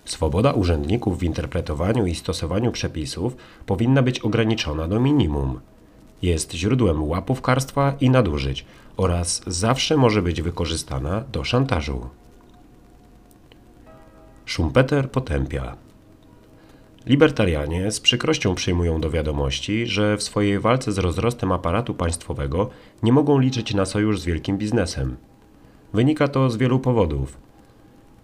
Swoboda 0.05 0.51
urzędników 0.51 1.19
w 1.19 1.23
interpretowaniu 1.23 2.05
i 2.05 2.15
stosowaniu 2.15 2.71
przepisów 2.71 3.35
powinna 3.65 4.01
być 4.01 4.19
ograniczona 4.19 4.87
do 4.87 4.99
minimum. 4.99 5.59
Jest 6.21 6.53
źródłem 6.53 7.03
łapówkarstwa 7.03 7.93
i 7.99 8.09
nadużyć 8.09 8.65
oraz 8.97 9.41
zawsze 9.47 9.97
może 9.97 10.21
być 10.21 10.41
wykorzystana 10.41 11.23
do 11.31 11.43
szantażu. 11.43 12.09
Schumpeter 14.45 15.11
potępia. 15.11 15.84
Libertarianie 17.05 17.91
z 17.91 17.99
przykrością 17.99 18.55
przyjmują 18.55 19.01
do 19.01 19.09
wiadomości, 19.09 19.87
że 19.87 20.17
w 20.17 20.23
swojej 20.23 20.59
walce 20.59 20.91
z 20.91 20.97
rozrostem 20.97 21.51
aparatu 21.51 21.93
państwowego 21.93 22.69
nie 23.03 23.11
mogą 23.11 23.39
liczyć 23.39 23.73
na 23.73 23.85
sojusz 23.85 24.19
z 24.19 24.25
wielkim 24.25 24.57
biznesem. 24.57 25.17
Wynika 25.93 26.27
to 26.27 26.49
z 26.49 26.57
wielu 26.57 26.79
powodów. 26.79 27.37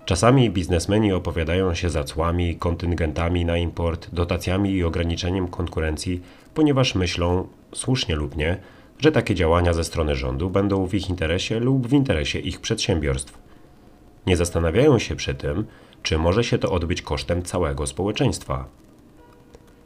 Czasami 0.06 0.50
biznesmeni 0.50 1.14
opowiadają 1.14 1.74
się 1.74 1.90
za 1.90 2.04
cłami, 2.04 2.56
kontyngentami 2.56 3.46
na 3.46 3.58
import, 3.58 4.10
dotacjami 4.14 4.72
i 4.74 4.84
ograniczeniem 4.84 5.48
konkurencji, 5.48 6.22
ponieważ 6.54 6.96
myślą, 6.96 7.48
słusznie 7.74 8.16
lub 8.16 8.38
nie, 8.38 8.58
że 9.00 9.12
takie 9.12 9.36
działania 9.36 9.74
ze 9.74 9.84
strony 9.84 10.16
rządu 10.16 10.50
będą 10.50 10.86
w 10.86 10.94
ich 10.94 11.10
interesie 11.10 11.60
lub 11.60 11.88
w 11.88 11.94
interesie 11.94 12.40
ich 12.40 12.62
przedsiębiorstw. 12.62 13.38
Nie 14.28 14.38
zastanawiają 14.38 15.00
się 15.00 15.16
przy 15.16 15.36
tym, 15.36 15.66
czy 16.03 16.17
może 16.17 16.43
się 16.43 16.58
to 16.58 16.72
odbyć 16.72 17.01
kosztem 17.01 17.43
całego 17.43 17.88
społeczeństwa. 17.88 18.65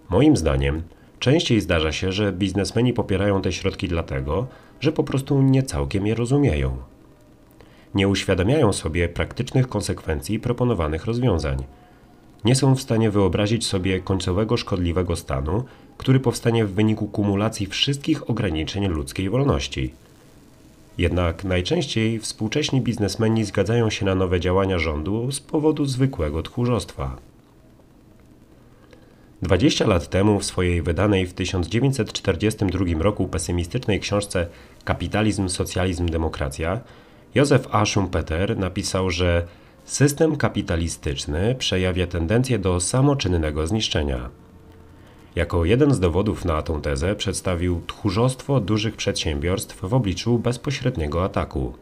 Moim 0.09 0.37
zdaniem, 0.37 0.83
częściej 1.19 1.61
zdarza 1.61 1.91
się, 1.91 2.11
że 2.11 2.33
biznesmeni 2.33 2.93
popierają 2.93 3.41
te 3.41 3.51
środki 3.51 3.87
dlatego, 3.87 4.47
że 4.79 4.91
po 4.91 5.03
prostu 5.03 5.41
nie 5.41 5.63
całkiem 5.63 6.07
je 6.07 6.15
rozumieją 6.15 6.77
nie 7.95 8.07
uświadamiają 8.07 8.73
sobie 8.73 9.09
praktycznych 9.09 9.67
konsekwencji 9.67 10.39
proponowanych 10.39 11.05
rozwiązań. 11.05 11.63
Nie 12.45 12.55
są 12.55 12.75
w 12.75 12.81
stanie 12.81 13.11
wyobrazić 13.11 13.65
sobie 13.65 13.99
końcowego 13.99 14.57
szkodliwego 14.57 15.15
stanu, 15.15 15.63
który 15.97 16.19
powstanie 16.19 16.65
w 16.65 16.73
wyniku 16.73 17.07
kumulacji 17.07 17.67
wszystkich 17.67 18.29
ograniczeń 18.29 18.87
ludzkiej 18.87 19.29
wolności. 19.29 19.93
Jednak 20.97 21.43
najczęściej 21.43 22.19
współcześni 22.19 22.81
biznesmeni 22.81 23.43
zgadzają 23.43 23.89
się 23.89 24.05
na 24.05 24.15
nowe 24.15 24.39
działania 24.39 24.79
rządu 24.79 25.31
z 25.31 25.39
powodu 25.39 25.85
zwykłego 25.85 26.43
tchórzostwa. 26.43 27.17
20 29.41 29.87
lat 29.87 30.09
temu 30.09 30.39
w 30.39 30.45
swojej 30.45 30.81
wydanej 30.81 31.27
w 31.27 31.33
1942 31.33 32.85
roku 32.99 33.27
pesymistycznej 33.27 33.99
książce 33.99 34.47
Kapitalizm, 34.83 35.49
Socjalizm, 35.49 36.09
Demokracja 36.09 36.81
Józef 37.35 37.67
A. 37.71 37.85
Schumpeter 37.85 38.57
napisał, 38.57 39.09
że 39.09 39.47
system 39.85 40.35
kapitalistyczny 40.35 41.55
przejawia 41.55 42.07
tendencję 42.07 42.59
do 42.59 42.79
samoczynnego 42.79 43.67
zniszczenia. 43.67 44.29
Jako 45.35 45.65
jeden 45.65 45.93
z 45.93 45.99
dowodów 45.99 46.45
na 46.45 46.61
tę 46.61 46.81
tezę 46.81 47.15
przedstawił 47.15 47.81
tchórzostwo 47.87 48.59
dużych 48.59 48.95
przedsiębiorstw 48.95 49.79
w 49.81 49.93
obliczu 49.93 50.39
bezpośredniego 50.39 51.23
ataku. 51.23 51.73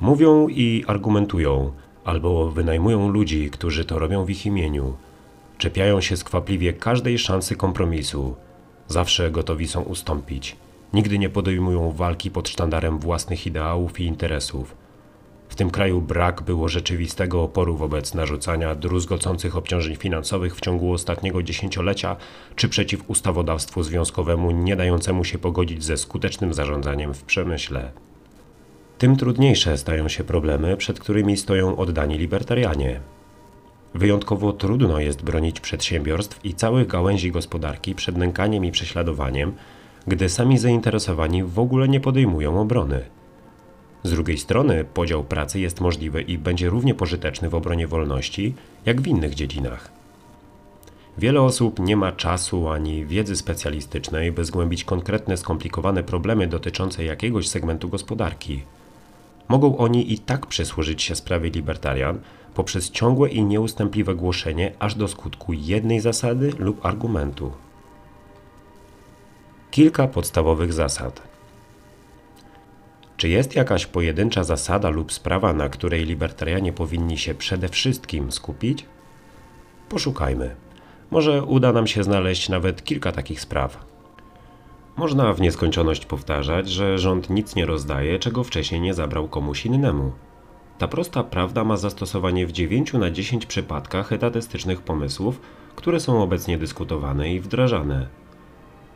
Mówią 0.00 0.48
i 0.48 0.84
argumentują, 0.86 1.72
albo 2.04 2.50
wynajmują 2.50 3.08
ludzi, 3.08 3.50
którzy 3.50 3.84
to 3.84 3.98
robią 3.98 4.24
w 4.24 4.30
ich 4.30 4.46
imieniu. 4.46 4.96
Czepiają 5.58 6.00
się 6.00 6.16
skwapliwie 6.16 6.72
każdej 6.72 7.18
szansy 7.18 7.56
kompromisu. 7.56 8.34
Zawsze 8.88 9.30
gotowi 9.30 9.68
są 9.68 9.82
ustąpić. 9.82 10.56
Nigdy 10.92 11.18
nie 11.18 11.30
podejmują 11.30 11.92
walki 11.92 12.30
pod 12.30 12.48
sztandarem 12.48 12.98
własnych 12.98 13.46
ideałów 13.46 14.00
i 14.00 14.04
interesów. 14.04 14.83
W 15.54 15.56
tym 15.56 15.70
kraju 15.70 16.00
brak 16.00 16.42
było 16.42 16.68
rzeczywistego 16.68 17.42
oporu 17.42 17.76
wobec 17.76 18.14
narzucania 18.14 18.74
druzgocących 18.74 19.56
obciążeń 19.56 19.96
finansowych 19.96 20.56
w 20.56 20.60
ciągu 20.60 20.92
ostatniego 20.92 21.42
dziesięciolecia, 21.42 22.16
czy 22.56 22.68
przeciw 22.68 23.10
ustawodawstwu 23.10 23.82
związkowemu 23.82 24.50
nie 24.50 24.76
dającemu 24.76 25.24
się 25.24 25.38
pogodzić 25.38 25.84
ze 25.84 25.96
skutecznym 25.96 26.54
zarządzaniem 26.54 27.14
w 27.14 27.22
przemyśle. 27.22 27.92
Tym 28.98 29.16
trudniejsze 29.16 29.78
stają 29.78 30.08
się 30.08 30.24
problemy, 30.24 30.76
przed 30.76 31.00
którymi 31.00 31.36
stoją 31.36 31.76
oddani 31.76 32.18
libertarianie. 32.18 33.00
Wyjątkowo 33.94 34.52
trudno 34.52 35.00
jest 35.00 35.22
bronić 35.22 35.60
przedsiębiorstw 35.60 36.44
i 36.44 36.54
całych 36.54 36.86
gałęzi 36.86 37.32
gospodarki 37.32 37.94
przed 37.94 38.16
nękaniem 38.16 38.64
i 38.64 38.72
prześladowaniem, 38.72 39.52
gdy 40.06 40.28
sami 40.28 40.58
zainteresowani 40.58 41.42
w 41.42 41.58
ogóle 41.58 41.88
nie 41.88 42.00
podejmują 42.00 42.60
obrony. 42.60 43.04
Z 44.04 44.10
drugiej 44.10 44.38
strony 44.38 44.84
podział 44.84 45.24
pracy 45.24 45.60
jest 45.60 45.80
możliwy 45.80 46.22
i 46.22 46.38
będzie 46.38 46.70
równie 46.70 46.94
pożyteczny 46.94 47.48
w 47.48 47.54
obronie 47.54 47.86
wolności, 47.86 48.54
jak 48.86 49.00
w 49.00 49.06
innych 49.06 49.34
dziedzinach. 49.34 49.92
Wiele 51.18 51.42
osób 51.42 51.78
nie 51.78 51.96
ma 51.96 52.12
czasu 52.12 52.68
ani 52.68 53.04
wiedzy 53.04 53.36
specjalistycznej, 53.36 54.32
by 54.32 54.44
zgłębić 54.44 54.84
konkretne, 54.84 55.36
skomplikowane 55.36 56.02
problemy 56.02 56.46
dotyczące 56.46 57.04
jakiegoś 57.04 57.48
segmentu 57.48 57.88
gospodarki. 57.88 58.62
Mogą 59.48 59.76
oni 59.76 60.12
i 60.12 60.18
tak 60.18 60.46
przysłużyć 60.46 61.02
się 61.02 61.14
sprawie 61.14 61.50
libertarian 61.50 62.18
poprzez 62.54 62.90
ciągłe 62.90 63.28
i 63.28 63.44
nieustępliwe 63.44 64.14
głoszenie 64.14 64.72
aż 64.78 64.94
do 64.94 65.08
skutku 65.08 65.52
jednej 65.52 66.00
zasady 66.00 66.52
lub 66.58 66.86
argumentu. 66.86 67.52
Kilka 69.70 70.08
podstawowych 70.08 70.72
zasad. 70.72 71.33
Czy 73.16 73.28
jest 73.28 73.56
jakaś 73.56 73.86
pojedyncza 73.86 74.44
zasada 74.44 74.88
lub 74.90 75.12
sprawa, 75.12 75.52
na 75.52 75.68
której 75.68 76.04
libertarianie 76.04 76.72
powinni 76.72 77.18
się 77.18 77.34
przede 77.34 77.68
wszystkim 77.68 78.32
skupić? 78.32 78.86
Poszukajmy. 79.88 80.56
Może 81.10 81.42
uda 81.42 81.72
nam 81.72 81.86
się 81.86 82.04
znaleźć 82.04 82.48
nawet 82.48 82.84
kilka 82.84 83.12
takich 83.12 83.40
spraw. 83.40 83.84
Można 84.96 85.32
w 85.32 85.40
nieskończoność 85.40 86.06
powtarzać, 86.06 86.68
że 86.68 86.98
rząd 86.98 87.30
nic 87.30 87.54
nie 87.54 87.66
rozdaje, 87.66 88.18
czego 88.18 88.44
wcześniej 88.44 88.80
nie 88.80 88.94
zabrał 88.94 89.28
komuś 89.28 89.66
innemu. 89.66 90.12
Ta 90.78 90.88
prosta 90.88 91.24
prawda 91.24 91.64
ma 91.64 91.76
zastosowanie 91.76 92.46
w 92.46 92.52
9 92.52 92.92
na 92.92 93.10
10 93.10 93.46
przypadkach 93.46 94.12
etatystycznych 94.12 94.82
pomysłów, 94.82 95.40
które 95.76 96.00
są 96.00 96.22
obecnie 96.22 96.58
dyskutowane 96.58 97.34
i 97.34 97.40
wdrażane. 97.40 98.08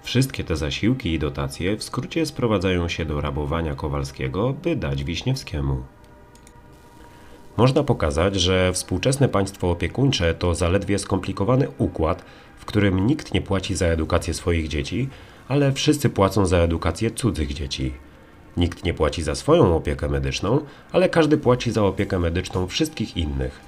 Wszystkie 0.09 0.45
te 0.45 0.57
zasiłki 0.57 1.13
i 1.13 1.19
dotacje 1.19 1.77
w 1.77 1.85
skrócie 1.85 2.27
sprowadzają 2.27 2.89
się 2.89 3.05
do 3.05 3.21
rabowania 3.21 3.75
Kowalskiego, 3.75 4.55
by 4.63 4.77
dać 4.77 5.05
Wiśniewskiemu. 5.05 5.83
Można 7.57 7.83
pokazać, 7.83 8.35
że 8.35 8.73
współczesne 8.73 9.29
państwo 9.29 9.71
opiekuńcze 9.71 10.35
to 10.35 10.55
zaledwie 10.55 10.99
skomplikowany 10.99 11.69
układ, 11.79 12.25
w 12.59 12.65
którym 12.65 13.07
nikt 13.07 13.35
nie 13.35 13.43
płaci 13.43 13.75
za 13.75 13.87
edukację 13.87 14.35
swoich 14.35 14.69
dzieci, 14.69 15.09
ale 15.49 15.73
wszyscy 15.73 16.11
płacą 16.11 16.47
za 16.47 16.57
edukację 16.57 17.11
cudzych 17.11 17.55
dzieci. 17.55 17.95
Nikt 18.57 18.85
nie 18.85 18.95
płaci 18.95 19.23
za 19.23 19.35
swoją 19.35 19.77
opiekę 19.77 20.09
medyczną, 20.09 20.61
ale 20.93 21.09
każdy 21.09 21.39
płaci 21.39 21.73
za 21.73 21.85
opiekę 21.85 22.19
medyczną 22.19 22.67
wszystkich 22.67 23.17
innych. 23.17 23.61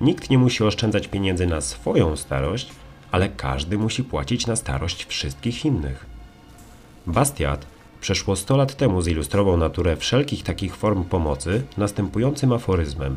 Nikt 0.00 0.30
nie 0.30 0.38
musi 0.38 0.64
oszczędzać 0.64 1.08
pieniędzy 1.08 1.46
na 1.46 1.60
swoją 1.60 2.16
starość, 2.16 2.72
ale 3.16 3.28
każdy 3.28 3.78
musi 3.78 4.04
płacić 4.04 4.46
na 4.46 4.56
starość 4.56 5.04
wszystkich 5.04 5.64
innych. 5.64 6.06
Bastiat 7.06 7.66
przeszło 8.00 8.36
100 8.36 8.56
lat 8.56 8.76
temu 8.76 9.02
zilustrował 9.02 9.56
naturę 9.56 9.96
wszelkich 9.96 10.42
takich 10.42 10.76
form 10.76 11.04
pomocy 11.04 11.62
następującym 11.76 12.52
aforyzmem. 12.52 13.16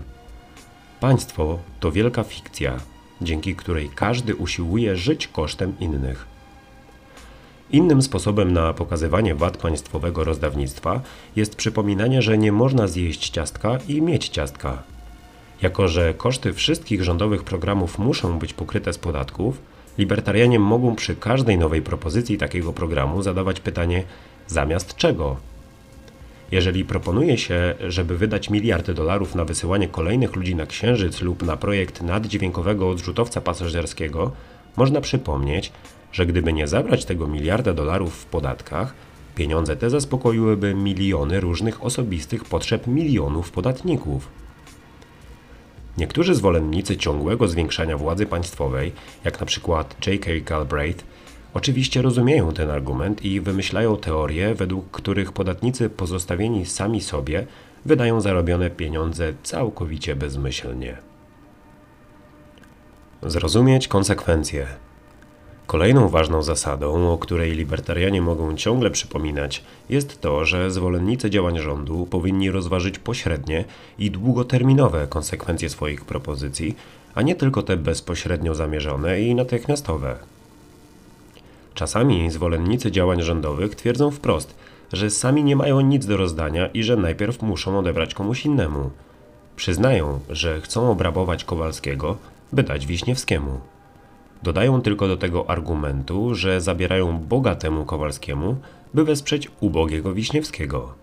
Państwo 0.99 1.59
to 1.79 1.91
wielka 1.91 2.23
fikcja, 2.23 2.77
dzięki 3.21 3.55
której 3.55 3.89
każdy 3.95 4.35
usiłuje 4.35 4.97
żyć 4.97 5.27
kosztem 5.27 5.79
innych. 5.79 6.25
Innym 7.71 8.01
sposobem 8.01 8.53
na 8.53 8.73
pokazywanie 8.73 9.35
wad 9.35 9.57
państwowego 9.57 10.23
rozdawnictwa 10.23 11.01
jest 11.35 11.55
przypominanie, 11.55 12.21
że 12.21 12.37
nie 12.37 12.51
można 12.51 12.87
zjeść 12.87 13.29
ciastka 13.29 13.77
i 13.87 14.01
mieć 14.01 14.29
ciastka. 14.29 14.83
Jako, 15.61 15.87
że 15.87 16.13
koszty 16.13 16.53
wszystkich 16.53 17.03
rządowych 17.03 17.43
programów 17.43 17.99
muszą 17.99 18.39
być 18.39 18.53
pokryte 18.53 18.93
z 18.93 18.97
podatków, 18.97 19.68
libertarianie 19.99 20.59
mogą 20.59 20.95
przy 20.95 21.15
każdej 21.15 21.57
nowej 21.57 21.81
propozycji 21.81 22.37
takiego 22.37 22.73
programu 22.73 23.21
zadawać 23.21 23.59
pytanie: 23.59 24.03
zamiast 24.47 24.95
czego? 24.95 25.37
Jeżeli 26.51 26.85
proponuje 26.85 27.37
się, 27.37 27.75
żeby 27.87 28.17
wydać 28.17 28.49
miliardy 28.49 28.93
dolarów 28.93 29.35
na 29.35 29.45
wysyłanie 29.45 29.87
kolejnych 29.87 30.35
ludzi 30.35 30.55
na 30.55 30.65
Księżyc 30.65 31.21
lub 31.21 31.43
na 31.43 31.57
projekt 31.57 32.01
naddźwiękowego 32.01 32.89
odrzutowca 32.89 33.41
pasażerskiego, 33.41 34.31
można 34.77 35.01
przypomnieć, 35.01 35.71
że 36.11 36.25
gdyby 36.25 36.53
nie 36.53 36.67
zabrać 36.67 37.05
tego 37.05 37.27
miliarda 37.27 37.73
dolarów 37.73 38.13
w 38.13 38.25
podatkach, 38.25 38.93
pieniądze 39.35 39.75
te 39.75 39.89
zaspokoiłyby 39.89 40.73
miliony 40.73 41.39
różnych 41.39 41.83
osobistych 41.83 42.45
potrzeb 42.45 42.87
milionów 42.87 43.51
podatników. 43.51 44.27
Niektórzy 45.99 46.35
zwolennicy 46.35 46.97
ciągłego 46.97 47.47
zwiększania 47.47 47.97
władzy 47.97 48.25
państwowej, 48.25 48.91
jak 49.23 49.39
na 49.39 49.45
przykład 49.45 50.07
J.K. 50.07 50.31
Galbraith, 50.45 51.03
oczywiście 51.53 52.01
rozumieją 52.01 52.53
ten 52.53 52.69
argument 52.69 53.25
i 53.25 53.41
wymyślają 53.41 53.97
teorie, 53.97 54.55
według 54.55 54.91
których 54.91 55.31
podatnicy 55.31 55.89
pozostawieni 55.89 56.65
sami 56.65 57.01
sobie 57.01 57.47
wydają 57.85 58.21
zarobione 58.21 58.69
pieniądze 58.69 59.33
całkowicie 59.43 60.15
bezmyślnie. 60.15 60.97
Zrozumieć 63.23 63.87
konsekwencje. 63.87 64.67
Kolejną 65.69 66.07
ważną 66.07 66.43
zasadą, 66.43 67.11
o 67.11 67.17
której 67.17 67.51
libertarianie 67.51 68.21
mogą 68.21 68.55
ciągle 68.55 68.91
przypominać, 68.91 69.63
jest 69.89 70.21
to, 70.21 70.45
że 70.45 70.71
zwolennicy 70.71 71.29
działań 71.29 71.59
rządu 71.59 72.05
powinni 72.05 72.51
rozważyć 72.51 72.99
pośrednie 72.99 73.65
i 73.99 74.11
długoterminowe 74.11 75.07
konsekwencje 75.07 75.69
swoich 75.69 76.05
propozycji, 76.05 76.75
a 77.15 77.21
nie 77.21 77.35
tylko 77.35 77.63
te 77.63 77.77
bezpośrednio 77.77 78.55
zamierzone 78.55 79.21
i 79.21 79.35
natychmiastowe. 79.35 80.15
Czasami 81.73 82.31
zwolennicy 82.31 82.91
działań 82.91 83.21
rządowych 83.21 83.75
twierdzą 83.75 84.11
wprost, 84.11 84.55
że 84.93 85.09
sami 85.09 85.43
nie 85.43 85.55
mają 85.55 85.81
nic 85.81 86.05
do 86.05 86.17
rozdania 86.17 86.67
i 86.67 86.83
że 86.83 86.95
najpierw 86.95 87.41
muszą 87.41 87.79
odebrać 87.79 88.13
komuś 88.13 88.45
innemu. 88.45 88.89
Przyznają, 89.55 90.19
że 90.29 90.61
chcą 90.61 90.91
obrabować 90.91 91.43
Kowalskiego, 91.43 92.17
by 92.53 92.63
dać 92.63 92.85
Wiśniewskiemu. 92.85 93.59
Dodają 94.43 94.81
tylko 94.81 95.07
do 95.07 95.17
tego 95.17 95.49
argumentu, 95.49 96.35
że 96.35 96.61
zabierają 96.61 97.19
bogatemu 97.19 97.85
Kowalskiemu, 97.85 98.55
by 98.93 99.03
wesprzeć 99.03 99.51
ubogiego 99.59 100.13
Wiśniewskiego. 100.13 100.93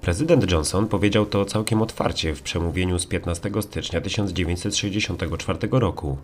Prezydent 0.00 0.50
Johnson 0.50 0.86
powiedział 0.86 1.26
to 1.26 1.44
całkiem 1.44 1.82
otwarcie 1.82 2.34
w 2.34 2.42
przemówieniu 2.42 2.98
z 2.98 3.06
15 3.06 3.50
stycznia 3.60 4.00
1964 4.00 5.58
roku. 5.70 6.16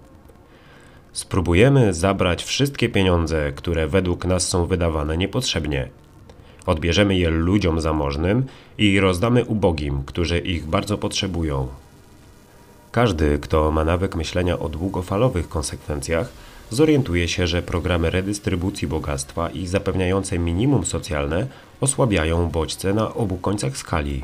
Spróbujemy 1.13 1.95
zabrać 1.95 2.45
wszystkie 2.45 2.89
pieniądze, 2.89 3.53
które 3.53 3.89
według 3.89 4.25
nas 4.25 4.49
są 4.49 4.67
wydawane 4.67 5.17
niepotrzebnie. 5.17 5.89
Odbierzemy 6.67 7.19
je 7.19 7.31
ludziom 7.31 7.81
zamożnym 7.81 8.47
i 8.79 9.01
rozdamy 9.01 9.45
ubogim, 9.45 10.03
którzy 10.07 10.39
ich 10.39 10.67
bardzo 10.67 10.99
potrzebują. 10.99 11.69
Każdy, 12.95 13.39
kto 13.39 13.71
ma 13.71 13.85
nawyk 13.85 14.15
myślenia 14.15 14.59
o 14.59 14.69
długofalowych 14.69 15.49
konsekwencjach, 15.49 16.29
zorientuje 16.71 17.29
się, 17.29 17.47
że 17.47 17.63
programy 17.63 18.11
redystrybucji 18.11 18.89
bogactwa 18.89 19.51
i 19.51 19.67
zapewniające 19.67 20.39
minimum 20.39 20.87
socjalne 20.87 21.47
osłabiają 21.81 22.49
bodźce 22.51 22.95
na 22.95 23.15
obu 23.15 23.37
końcach 23.37 23.77
skali. 23.77 24.23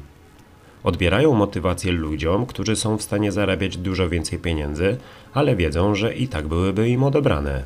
Odbierają 0.84 1.34
motywację 1.34 1.92
ludziom, 1.92 2.46
którzy 2.46 2.76
są 2.76 2.96
w 2.98 3.02
stanie 3.02 3.32
zarabiać 3.32 3.76
dużo 3.76 4.08
więcej 4.08 4.38
pieniędzy, 4.38 4.96
ale 5.34 5.56
wiedzą, 5.56 5.94
że 5.94 6.14
i 6.14 6.28
tak 6.28 6.48
byłyby 6.48 6.88
im 6.88 7.02
odebrane. 7.02 7.64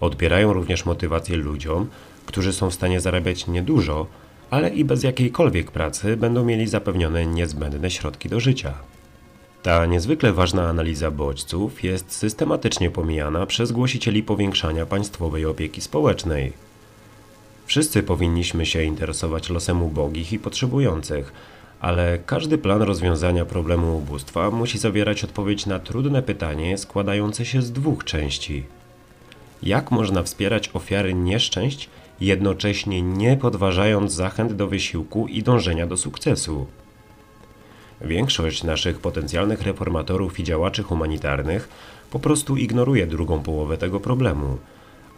Odbierają 0.00 0.52
również 0.52 0.84
motywację 0.84 1.36
ludziom, 1.36 1.88
którzy 2.26 2.52
są 2.52 2.70
w 2.70 2.74
stanie 2.74 3.00
zarabiać 3.00 3.46
niedużo, 3.46 4.06
ale 4.50 4.68
i 4.68 4.84
bez 4.84 5.02
jakiejkolwiek 5.02 5.70
pracy 5.70 6.16
będą 6.16 6.44
mieli 6.44 6.66
zapewnione 6.66 7.26
niezbędne 7.26 7.90
środki 7.90 8.28
do 8.28 8.40
życia. 8.40 8.74
Ta 9.62 9.86
niezwykle 9.86 10.32
ważna 10.32 10.68
analiza 10.68 11.10
bodźców 11.10 11.84
jest 11.84 12.12
systematycznie 12.12 12.90
pomijana 12.90 13.46
przez 13.46 13.72
głosicieli 13.72 14.22
powiększania 14.22 14.86
państwowej 14.86 15.46
opieki 15.46 15.80
społecznej. 15.80 16.52
Wszyscy 17.66 18.02
powinniśmy 18.02 18.66
się 18.66 18.82
interesować 18.82 19.50
losem 19.50 19.82
ubogich 19.82 20.32
i 20.32 20.38
potrzebujących, 20.38 21.32
ale 21.80 22.18
każdy 22.26 22.58
plan 22.58 22.82
rozwiązania 22.82 23.44
problemu 23.44 23.98
ubóstwa 23.98 24.50
musi 24.50 24.78
zawierać 24.78 25.24
odpowiedź 25.24 25.66
na 25.66 25.78
trudne 25.78 26.22
pytanie 26.22 26.78
składające 26.78 27.44
się 27.44 27.62
z 27.62 27.72
dwóch 27.72 28.04
części. 28.04 28.64
Jak 29.62 29.90
można 29.90 30.22
wspierać 30.22 30.70
ofiary 30.74 31.14
nieszczęść, 31.14 31.88
jednocześnie 32.20 33.02
nie 33.02 33.36
podważając 33.36 34.12
zachęt 34.12 34.52
do 34.52 34.66
wysiłku 34.66 35.26
i 35.26 35.42
dążenia 35.42 35.86
do 35.86 35.96
sukcesu? 35.96 36.66
Większość 38.00 38.64
naszych 38.64 39.00
potencjalnych 39.00 39.62
reformatorów 39.62 40.40
i 40.40 40.44
działaczy 40.44 40.82
humanitarnych 40.82 41.68
po 42.10 42.18
prostu 42.18 42.56
ignoruje 42.56 43.06
drugą 43.06 43.42
połowę 43.42 43.78
tego 43.78 44.00
problemu. 44.00 44.58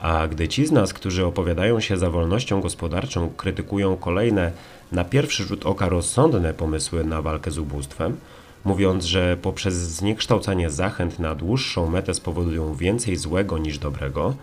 A 0.01 0.29
gdy 0.29 0.49
ci 0.49 0.67
z 0.67 0.73
nas, 0.73 0.93
którzy 0.95 1.27
opowiadają 1.27 1.81
się 1.81 1.97
za 1.97 2.11
wolnością 2.11 2.61
gospodarczą, 2.61 3.31
krytykują 3.37 3.97
kolejne, 3.97 4.53
na 4.93 5.05
pierwszy 5.05 5.45
rzut 5.45 5.67
oka 5.67 5.89
rozsądne 5.89 6.55
pomysły 6.55 7.05
na 7.05 7.23
walkę 7.23 7.51
z 7.51 7.59
ubóstwem, 7.59 8.17
mówiąc, 8.65 9.05
że 9.05 9.37
poprzez 9.43 9.75
zniekształcanie 9.75 10.71
zachęt 10.71 11.19
na 11.19 11.35
dłuższą 11.35 11.91
metę 11.91 12.15
spowodują 12.15 12.75
więcej 12.75 13.17
złego 13.17 13.59
niż 13.59 13.79
dobrego, 13.79 14.35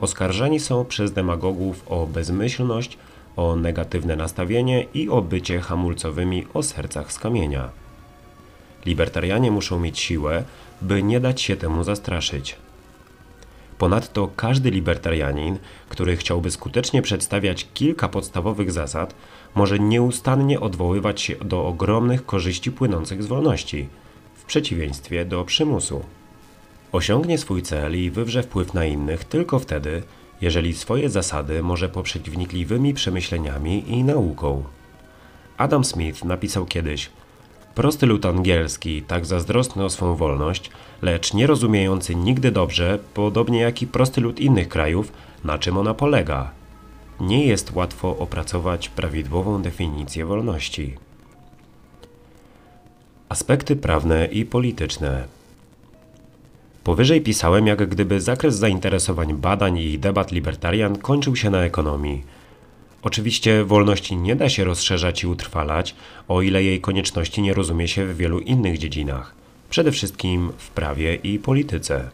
oskarżani 0.00 0.60
są 0.60 0.84
przez 0.84 1.12
demagogów 1.12 1.82
o 1.86 2.06
bezmyślność, 2.06 2.98
o 3.36 3.56
negatywne 3.56 4.16
nastawienie 4.16 4.86
i 4.94 5.08
o 5.08 5.22
bycie 5.22 5.60
hamulcowymi 5.60 6.46
o 6.54 6.62
sercach 6.62 7.12
z 7.12 7.18
kamienia. 7.18 7.83
Libertarianie 8.86 9.50
muszą 9.50 9.80
mieć 9.80 9.98
siłę, 9.98 10.44
by 10.82 11.02
nie 11.02 11.20
dać 11.20 11.40
się 11.40 11.56
temu 11.56 11.84
zastraszyć. 11.84 12.56
Ponadto 13.78 14.30
każdy 14.36 14.70
libertarianin, 14.70 15.58
który 15.88 16.16
chciałby 16.16 16.50
skutecznie 16.50 17.02
przedstawiać 17.02 17.68
kilka 17.74 18.08
podstawowych 18.08 18.72
zasad, 18.72 19.14
może 19.54 19.78
nieustannie 19.78 20.60
odwoływać 20.60 21.20
się 21.20 21.34
do 21.34 21.66
ogromnych 21.66 22.26
korzyści 22.26 22.72
płynących 22.72 23.22
z 23.22 23.26
wolności, 23.26 23.88
w 24.34 24.44
przeciwieństwie 24.44 25.24
do 25.24 25.44
przymusu. 25.44 26.04
Osiągnie 26.92 27.38
swój 27.38 27.62
cel 27.62 28.02
i 28.02 28.10
wywrze 28.10 28.42
wpływ 28.42 28.74
na 28.74 28.84
innych 28.84 29.24
tylko 29.24 29.58
wtedy, 29.58 30.02
jeżeli 30.40 30.74
swoje 30.74 31.10
zasady 31.10 31.62
może 31.62 31.88
poprzeć 31.88 32.30
wnikliwymi 32.30 32.94
przemyśleniami 32.94 33.90
i 33.90 34.04
nauką. 34.04 34.64
Adam 35.56 35.84
Smith 35.84 36.24
napisał 36.24 36.66
kiedyś– 36.66 37.10
Prosty 37.74 38.06
lud 38.06 38.26
angielski, 38.26 39.02
tak 39.02 39.26
zazdrosny 39.26 39.84
o 39.84 39.90
swą 39.90 40.14
wolność, 40.14 40.70
lecz 41.02 41.34
nie 41.34 41.46
rozumiejący 41.46 42.14
nigdy 42.14 42.50
dobrze, 42.50 42.98
podobnie 43.14 43.60
jak 43.60 43.82
i 43.82 43.86
prosty 43.86 44.20
lud 44.20 44.40
innych 44.40 44.68
krajów, 44.68 45.12
na 45.44 45.58
czym 45.58 45.76
ona 45.76 45.94
polega. 45.94 46.50
Nie 47.20 47.46
jest 47.46 47.72
łatwo 47.74 48.16
opracować 48.18 48.88
prawidłową 48.88 49.62
definicję 49.62 50.26
wolności. 50.26 50.94
Aspekty 53.28 53.76
prawne 53.76 54.26
i 54.26 54.44
polityczne. 54.44 55.24
Powyżej 56.84 57.20
pisałem, 57.20 57.66
jak 57.66 57.88
gdyby 57.88 58.20
zakres 58.20 58.54
zainteresowań 58.54 59.34
badań 59.34 59.78
i 59.78 59.98
debat 59.98 60.32
libertarian 60.32 60.98
kończył 60.98 61.36
się 61.36 61.50
na 61.50 61.58
ekonomii– 61.58 62.22
Oczywiście 63.04 63.64
wolności 63.64 64.16
nie 64.16 64.36
da 64.36 64.48
się 64.48 64.64
rozszerzać 64.64 65.22
i 65.22 65.26
utrwalać, 65.26 65.94
o 66.28 66.42
ile 66.42 66.62
jej 66.62 66.80
konieczności 66.80 67.42
nie 67.42 67.54
rozumie 67.54 67.88
się 67.88 68.06
w 68.06 68.16
wielu 68.16 68.38
innych 68.38 68.78
dziedzinach, 68.78 69.34
przede 69.70 69.92
wszystkim 69.92 70.52
w 70.58 70.70
prawie 70.70 71.14
i 71.14 71.38
polityce. 71.38 72.10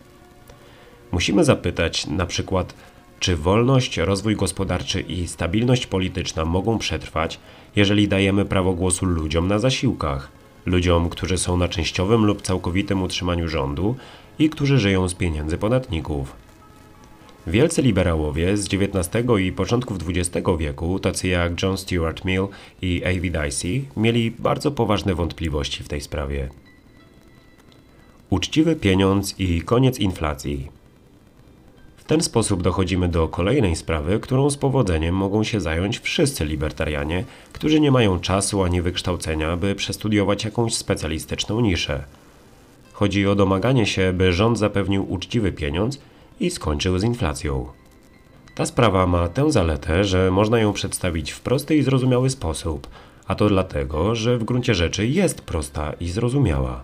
Musimy 1.12 1.44
zapytać 1.44 2.06
na 2.06 2.26
przykład, 2.26 2.74
czy 3.20 3.36
wolność, 3.36 3.98
rozwój 3.98 4.36
gospodarczy 4.36 5.00
i 5.00 5.28
stabilność 5.28 5.86
polityczna 5.86 6.44
mogą 6.44 6.78
przetrwać, 6.78 7.38
jeżeli 7.76 8.08
dajemy 8.08 8.44
prawo 8.44 8.72
głosu 8.72 9.06
ludziom 9.06 9.48
na 9.48 9.58
zasiłkach, 9.58 10.28
ludziom, 10.66 11.08
którzy 11.08 11.38
są 11.38 11.56
na 11.56 11.68
częściowym 11.68 12.24
lub 12.24 12.42
całkowitym 12.42 13.02
utrzymaniu 13.02 13.48
rządu 13.48 13.96
i 14.38 14.50
którzy 14.50 14.78
żyją 14.78 15.08
z 15.08 15.14
pieniędzy 15.14 15.58
podatników. 15.58 16.49
Wielcy 17.46 17.82
liberałowie 17.82 18.56
z 18.56 18.66
XIX 18.74 19.24
i 19.38 19.52
początków 19.52 19.98
XX 20.08 20.48
wieku, 20.58 20.98
tacy 20.98 21.28
jak 21.28 21.62
John 21.62 21.78
Stuart 21.78 22.24
Mill 22.24 22.46
i 22.82 23.02
A.V. 23.04 23.30
Dicey, 23.30 23.84
mieli 23.96 24.30
bardzo 24.30 24.70
poważne 24.70 25.14
wątpliwości 25.14 25.82
w 25.82 25.88
tej 25.88 26.00
sprawie. 26.00 26.48
Uczciwy 28.30 28.76
pieniądz 28.76 29.34
i 29.38 29.62
koniec 29.62 29.98
inflacji. 29.98 30.68
W 31.96 32.04
ten 32.04 32.20
sposób 32.20 32.62
dochodzimy 32.62 33.08
do 33.08 33.28
kolejnej 33.28 33.76
sprawy, 33.76 34.20
którą 34.20 34.50
z 34.50 34.56
powodzeniem 34.56 35.14
mogą 35.14 35.44
się 35.44 35.60
zająć 35.60 35.98
wszyscy 35.98 36.44
libertarianie, 36.44 37.24
którzy 37.52 37.80
nie 37.80 37.90
mają 37.90 38.20
czasu 38.20 38.62
ani 38.62 38.82
wykształcenia, 38.82 39.56
by 39.56 39.74
przestudiować 39.74 40.44
jakąś 40.44 40.74
specjalistyczną 40.74 41.60
niszę. 41.60 42.04
Chodzi 42.92 43.26
o 43.26 43.34
domaganie 43.34 43.86
się, 43.86 44.12
by 44.12 44.32
rząd 44.32 44.58
zapewnił 44.58 45.12
uczciwy 45.12 45.52
pieniądz 45.52 45.98
i 46.40 46.50
skończył 46.50 46.98
z 46.98 47.04
inflacją. 47.04 47.66
Ta 48.54 48.66
sprawa 48.66 49.06
ma 49.06 49.28
tę 49.28 49.52
zaletę, 49.52 50.04
że 50.04 50.30
można 50.30 50.58
ją 50.58 50.72
przedstawić 50.72 51.30
w 51.30 51.40
prosty 51.40 51.76
i 51.76 51.82
zrozumiały 51.82 52.30
sposób, 52.30 52.86
a 53.26 53.34
to 53.34 53.48
dlatego, 53.48 54.14
że 54.14 54.38
w 54.38 54.44
gruncie 54.44 54.74
rzeczy 54.74 55.06
jest 55.06 55.40
prosta 55.40 55.92
i 56.00 56.08
zrozumiała. 56.08 56.82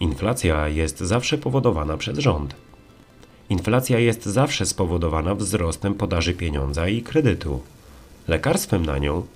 Inflacja 0.00 0.68
jest 0.68 1.00
zawsze 1.00 1.38
powodowana 1.38 1.96
przez 1.96 2.18
rząd. 2.18 2.54
Inflacja 3.50 3.98
jest 3.98 4.26
zawsze 4.26 4.66
spowodowana 4.66 5.34
wzrostem 5.34 5.94
podaży 5.94 6.34
pieniądza 6.34 6.88
i 6.88 7.02
kredytu. 7.02 7.60
Lekarstwem 8.28 8.86
na 8.86 8.98
nią 8.98 9.26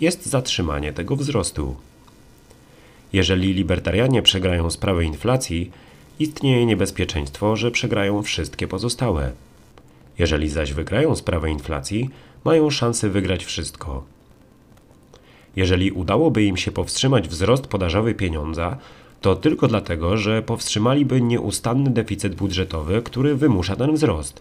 jest 0.00 0.26
zatrzymanie 0.26 0.92
tego 0.92 1.16
wzrostu. 1.16 1.76
Jeżeli 3.12 3.54
libertarianie 3.54 4.22
przegrają 4.22 4.70
sprawę 4.70 5.04
inflacji, 5.04 5.70
istnieje 6.18 6.66
niebezpieczeństwo, 6.66 7.56
że 7.56 7.70
przegrają 7.70 8.22
wszystkie 8.22 8.68
pozostałe. 8.68 9.32
Jeżeli 10.18 10.48
zaś 10.48 10.72
wygrają 10.72 11.16
sprawę 11.16 11.50
inflacji, 11.50 12.10
mają 12.44 12.70
szansę 12.70 13.08
wygrać 13.08 13.44
wszystko. 13.44 14.04
Jeżeli 15.56 15.92
udałoby 15.92 16.44
im 16.44 16.56
się 16.56 16.72
powstrzymać 16.72 17.28
wzrost 17.28 17.66
podażowy 17.66 18.14
pieniądza, 18.14 18.76
to 19.20 19.36
tylko 19.36 19.68
dlatego, 19.68 20.16
że 20.16 20.42
powstrzymaliby 20.42 21.20
nieustanny 21.20 21.90
deficyt 21.90 22.34
budżetowy, 22.34 23.02
który 23.02 23.36
wymusza 23.36 23.76
ten 23.76 23.94
wzrost. 23.94 24.40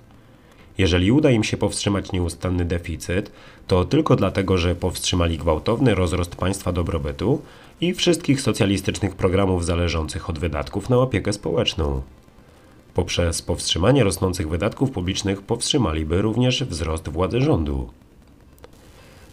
Jeżeli 0.77 1.11
uda 1.11 1.31
im 1.31 1.43
się 1.43 1.57
powstrzymać 1.57 2.11
nieustanny 2.11 2.65
deficyt, 2.65 3.31
to 3.67 3.85
tylko 3.85 4.15
dlatego, 4.15 4.57
że 4.57 4.75
powstrzymali 4.75 5.37
gwałtowny 5.37 5.95
rozrost 5.95 6.35
państwa 6.35 6.71
dobrobytu 6.71 7.41
i 7.81 7.93
wszystkich 7.93 8.41
socjalistycznych 8.41 9.15
programów 9.15 9.65
zależących 9.65 10.29
od 10.29 10.39
wydatków 10.39 10.89
na 10.89 10.97
opiekę 10.97 11.33
społeczną. 11.33 12.01
Poprzez 12.93 13.41
powstrzymanie 13.41 14.03
rosnących 14.03 14.49
wydatków 14.49 14.91
publicznych 14.91 15.41
powstrzymaliby 15.41 16.21
również 16.21 16.63
wzrost 16.63 17.09
władzy 17.09 17.41
rządu. 17.41 17.89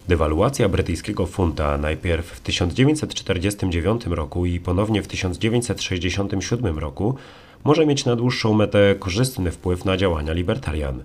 Dewaluacja 0.07 0.69
brytyjskiego 0.69 1.25
funta 1.25 1.77
najpierw 1.77 2.25
w 2.25 2.39
1949 2.39 4.05
roku 4.05 4.45
i 4.45 4.59
ponownie 4.59 5.01
w 5.01 5.07
1967 5.07 6.79
roku 6.79 7.15
może 7.63 7.85
mieć 7.85 8.05
na 8.05 8.15
dłuższą 8.15 8.53
metę 8.53 8.95
korzystny 8.99 9.51
wpływ 9.51 9.85
na 9.85 9.97
działania 9.97 10.33
libertarian. 10.33 11.03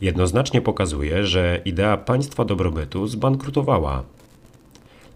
Jednoznacznie 0.00 0.60
pokazuje, 0.60 1.26
że 1.26 1.60
idea 1.64 1.96
państwa 1.96 2.44
dobrobytu 2.44 3.06
zbankrutowała. 3.06 4.02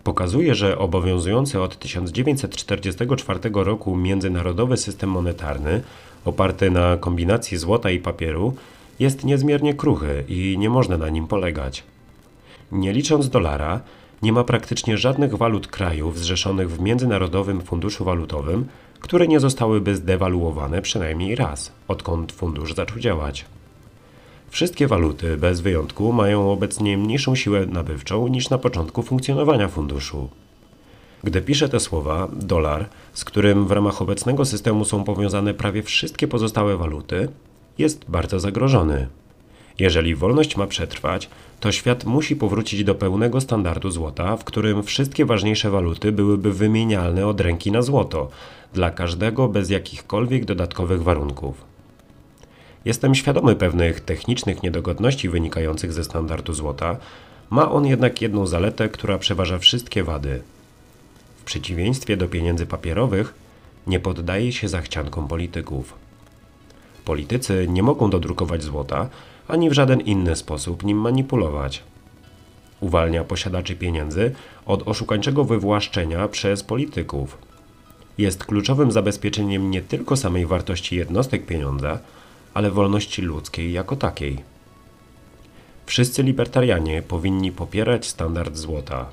Pokazuje, 0.04 0.54
że 0.54 0.78
obowiązujący 0.78 1.60
od 1.60 1.78
1944 1.78 3.40
roku 3.54 3.96
międzynarodowy 3.96 4.76
system 4.76 5.10
monetarny, 5.10 5.82
oparty 6.24 6.70
na 6.70 6.96
kombinacji 6.96 7.58
złota 7.58 7.90
i 7.90 7.98
papieru, 7.98 8.54
jest 8.98 9.24
niezmiernie 9.24 9.74
kruchy 9.74 10.24
i 10.28 10.56
nie 10.58 10.70
można 10.70 10.98
na 10.98 11.08
nim 11.08 11.26
polegać. 11.26 11.84
Nie 12.72 12.92
licząc 12.92 13.28
dolara, 13.28 13.80
nie 14.22 14.32
ma 14.32 14.44
praktycznie 14.44 14.98
żadnych 14.98 15.34
walut 15.34 15.66
krajów 15.66 16.18
zrzeszonych 16.18 16.70
w 16.70 16.80
Międzynarodowym 16.80 17.60
Funduszu 17.60 18.04
Walutowym, 18.04 18.66
które 19.00 19.28
nie 19.28 19.40
zostałyby 19.40 19.96
zdewaluowane 19.96 20.82
przynajmniej 20.82 21.34
raz, 21.34 21.72
odkąd 21.88 22.32
fundusz 22.32 22.74
zaczął 22.74 22.98
działać. 22.98 23.44
Wszystkie 24.50 24.86
waluty, 24.86 25.36
bez 25.36 25.60
wyjątku, 25.60 26.12
mają 26.12 26.52
obecnie 26.52 26.98
mniejszą 26.98 27.34
siłę 27.34 27.66
nabywczą 27.66 28.28
niż 28.28 28.50
na 28.50 28.58
początku 28.58 29.02
funkcjonowania 29.02 29.68
funduszu. 29.68 30.28
Gdy 31.24 31.42
piszę 31.42 31.68
te 31.68 31.80
słowa, 31.80 32.28
dolar, 32.32 32.88
z 33.12 33.24
którym 33.24 33.66
w 33.66 33.70
ramach 33.70 34.02
obecnego 34.02 34.44
systemu 34.44 34.84
są 34.84 35.04
powiązane 35.04 35.54
prawie 35.54 35.82
wszystkie 35.82 36.28
pozostałe 36.28 36.76
waluty, 36.76 37.28
jest 37.78 38.04
bardzo 38.08 38.40
zagrożony. 38.40 39.08
Jeżeli 39.78 40.14
wolność 40.14 40.56
ma 40.56 40.66
przetrwać, 40.66 41.28
to 41.60 41.72
świat 41.72 42.04
musi 42.04 42.36
powrócić 42.36 42.84
do 42.84 42.94
pełnego 42.94 43.40
standardu 43.40 43.90
złota, 43.90 44.36
w 44.36 44.44
którym 44.44 44.82
wszystkie 44.82 45.24
ważniejsze 45.24 45.70
waluty 45.70 46.12
byłyby 46.12 46.52
wymienialne 46.52 47.26
od 47.26 47.40
ręki 47.40 47.72
na 47.72 47.82
złoto, 47.82 48.28
dla 48.72 48.90
każdego 48.90 49.48
bez 49.48 49.70
jakichkolwiek 49.70 50.44
dodatkowych 50.44 51.02
warunków. 51.02 51.69
Jestem 52.84 53.14
świadomy 53.14 53.56
pewnych 53.56 54.00
technicznych 54.00 54.62
niedogodności 54.62 55.28
wynikających 55.28 55.92
ze 55.92 56.04
standardu 56.04 56.52
złota, 56.52 56.96
ma 57.50 57.70
on 57.70 57.86
jednak 57.86 58.22
jedną 58.22 58.46
zaletę, 58.46 58.88
która 58.88 59.18
przeważa 59.18 59.58
wszystkie 59.58 60.04
wady. 60.04 60.42
W 61.36 61.44
przeciwieństwie 61.44 62.16
do 62.16 62.28
pieniędzy 62.28 62.66
papierowych, 62.66 63.34
nie 63.86 64.00
poddaje 64.00 64.52
się 64.52 64.68
zachciankom 64.68 65.28
polityków. 65.28 65.94
Politycy 67.04 67.66
nie 67.68 67.82
mogą 67.82 68.10
dodrukować 68.10 68.62
złota, 68.62 69.08
ani 69.48 69.70
w 69.70 69.72
żaden 69.72 70.00
inny 70.00 70.36
sposób 70.36 70.84
nim 70.84 70.98
manipulować. 70.98 71.82
Uwalnia 72.80 73.24
posiadaczy 73.24 73.76
pieniędzy 73.76 74.34
od 74.66 74.88
oszukańczego 74.88 75.44
wywłaszczenia 75.44 76.28
przez 76.28 76.62
polityków. 76.62 77.38
Jest 78.18 78.44
kluczowym 78.44 78.92
zabezpieczeniem 78.92 79.70
nie 79.70 79.82
tylko 79.82 80.16
samej 80.16 80.46
wartości 80.46 80.96
jednostek 80.96 81.46
pieniądza, 81.46 81.98
ale 82.54 82.70
wolności 82.70 83.22
ludzkiej 83.22 83.72
jako 83.72 83.96
takiej. 83.96 84.38
Wszyscy 85.86 86.22
libertarianie 86.22 87.02
powinni 87.02 87.52
popierać 87.52 88.06
standard 88.06 88.56
złota. 88.56 89.06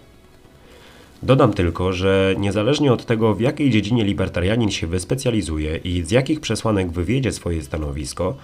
Dodam 1.24 1.54
tylko, 1.54 1.94
że 1.94 2.36
niezależnie 2.38 2.94
od 2.94 3.06
tego, 3.06 3.36
w 3.36 3.42
jakiej 3.42 3.70
dziedzinie 3.70 4.04
libertarianin 4.04 4.72
się 4.72 4.88
wyspecjalizuje 4.88 5.78
i 5.78 6.04
z 6.04 6.12
jakich 6.12 6.40
przesłanek 6.40 6.92
wywiedzie 6.92 7.32
swoje 7.32 7.64
stanowisko, 7.64 8.36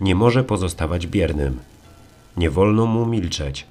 nie 0.00 0.14
może 0.14 0.44
pozostawać 0.44 1.06
biernym. 1.06 1.58
Nie 2.36 2.50
wolno 2.50 2.86
mu 2.86 3.06
milczeć. 3.06 3.66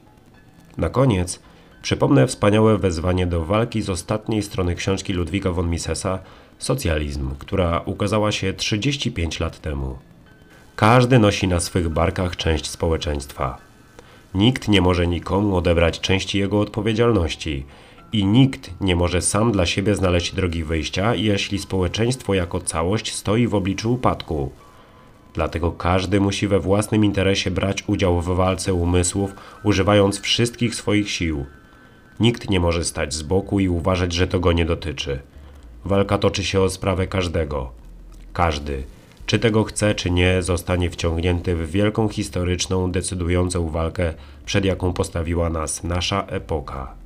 Na 0.77 0.89
koniec 0.89 1.39
przypomnę 1.81 2.27
wspaniałe 2.27 2.77
wezwanie 2.77 3.27
do 3.27 3.45
walki 3.45 3.81
z 3.81 3.89
ostatniej 3.89 4.43
strony 4.43 4.75
książki 4.75 5.13
Ludwika 5.13 5.51
von 5.51 5.69
Misesa 5.69 6.19
Socjalizm, 6.59 7.35
która 7.39 7.81
ukazała 7.85 8.31
się 8.31 8.53
35 8.53 9.39
lat 9.39 9.59
temu. 9.59 9.97
Każdy 10.81 11.19
nosi 11.19 11.47
na 11.47 11.59
swych 11.59 11.89
barkach 11.89 12.35
część 12.35 12.69
społeczeństwa. 12.69 13.57
Nikt 14.33 14.67
nie 14.67 14.81
może 14.81 15.07
nikomu 15.07 15.55
odebrać 15.55 15.99
części 15.99 16.39
jego 16.39 16.59
odpowiedzialności 16.59 17.65
i 18.13 18.25
nikt 18.25 18.71
nie 18.81 18.95
może 18.95 19.21
sam 19.21 19.51
dla 19.51 19.65
siebie 19.65 19.95
znaleźć 19.95 20.35
drogi 20.35 20.63
wyjścia, 20.63 21.15
jeśli 21.15 21.59
społeczeństwo 21.59 22.33
jako 22.33 22.59
całość 22.59 23.13
stoi 23.13 23.47
w 23.47 23.55
obliczu 23.55 23.93
upadku. 23.93 24.51
Dlatego 25.33 25.71
każdy 25.71 26.19
musi 26.21 26.47
we 26.47 26.59
własnym 26.59 27.05
interesie 27.05 27.51
brać 27.51 27.83
udział 27.87 28.21
w 28.21 28.35
walce 28.35 28.73
umysłów, 28.73 29.33
używając 29.63 30.19
wszystkich 30.19 30.75
swoich 30.75 31.11
sił. 31.11 31.45
Nikt 32.19 32.49
nie 32.49 32.59
może 32.59 32.83
stać 32.83 33.13
z 33.13 33.21
boku 33.21 33.59
i 33.59 33.69
uważać, 33.69 34.13
że 34.13 34.27
to 34.27 34.39
go 34.39 34.51
nie 34.51 34.65
dotyczy. 34.65 35.19
Walka 35.85 36.17
toczy 36.17 36.43
się 36.43 36.61
o 36.61 36.69
sprawę 36.69 37.07
każdego. 37.07 37.71
Każdy, 38.33 38.83
czy 39.25 39.39
tego 39.39 39.63
chce, 39.63 39.95
czy 39.95 40.11
nie, 40.11 40.41
zostanie 40.41 40.89
wciągnięty 40.89 41.55
w 41.55 41.71
wielką 41.71 42.09
historyczną, 42.09 42.91
decydującą 42.91 43.69
walkę, 43.69 44.13
przed 44.45 44.65
jaką 44.65 44.93
postawiła 44.93 45.49
nas 45.49 45.83
nasza 45.83 46.25
epoka. 46.27 47.00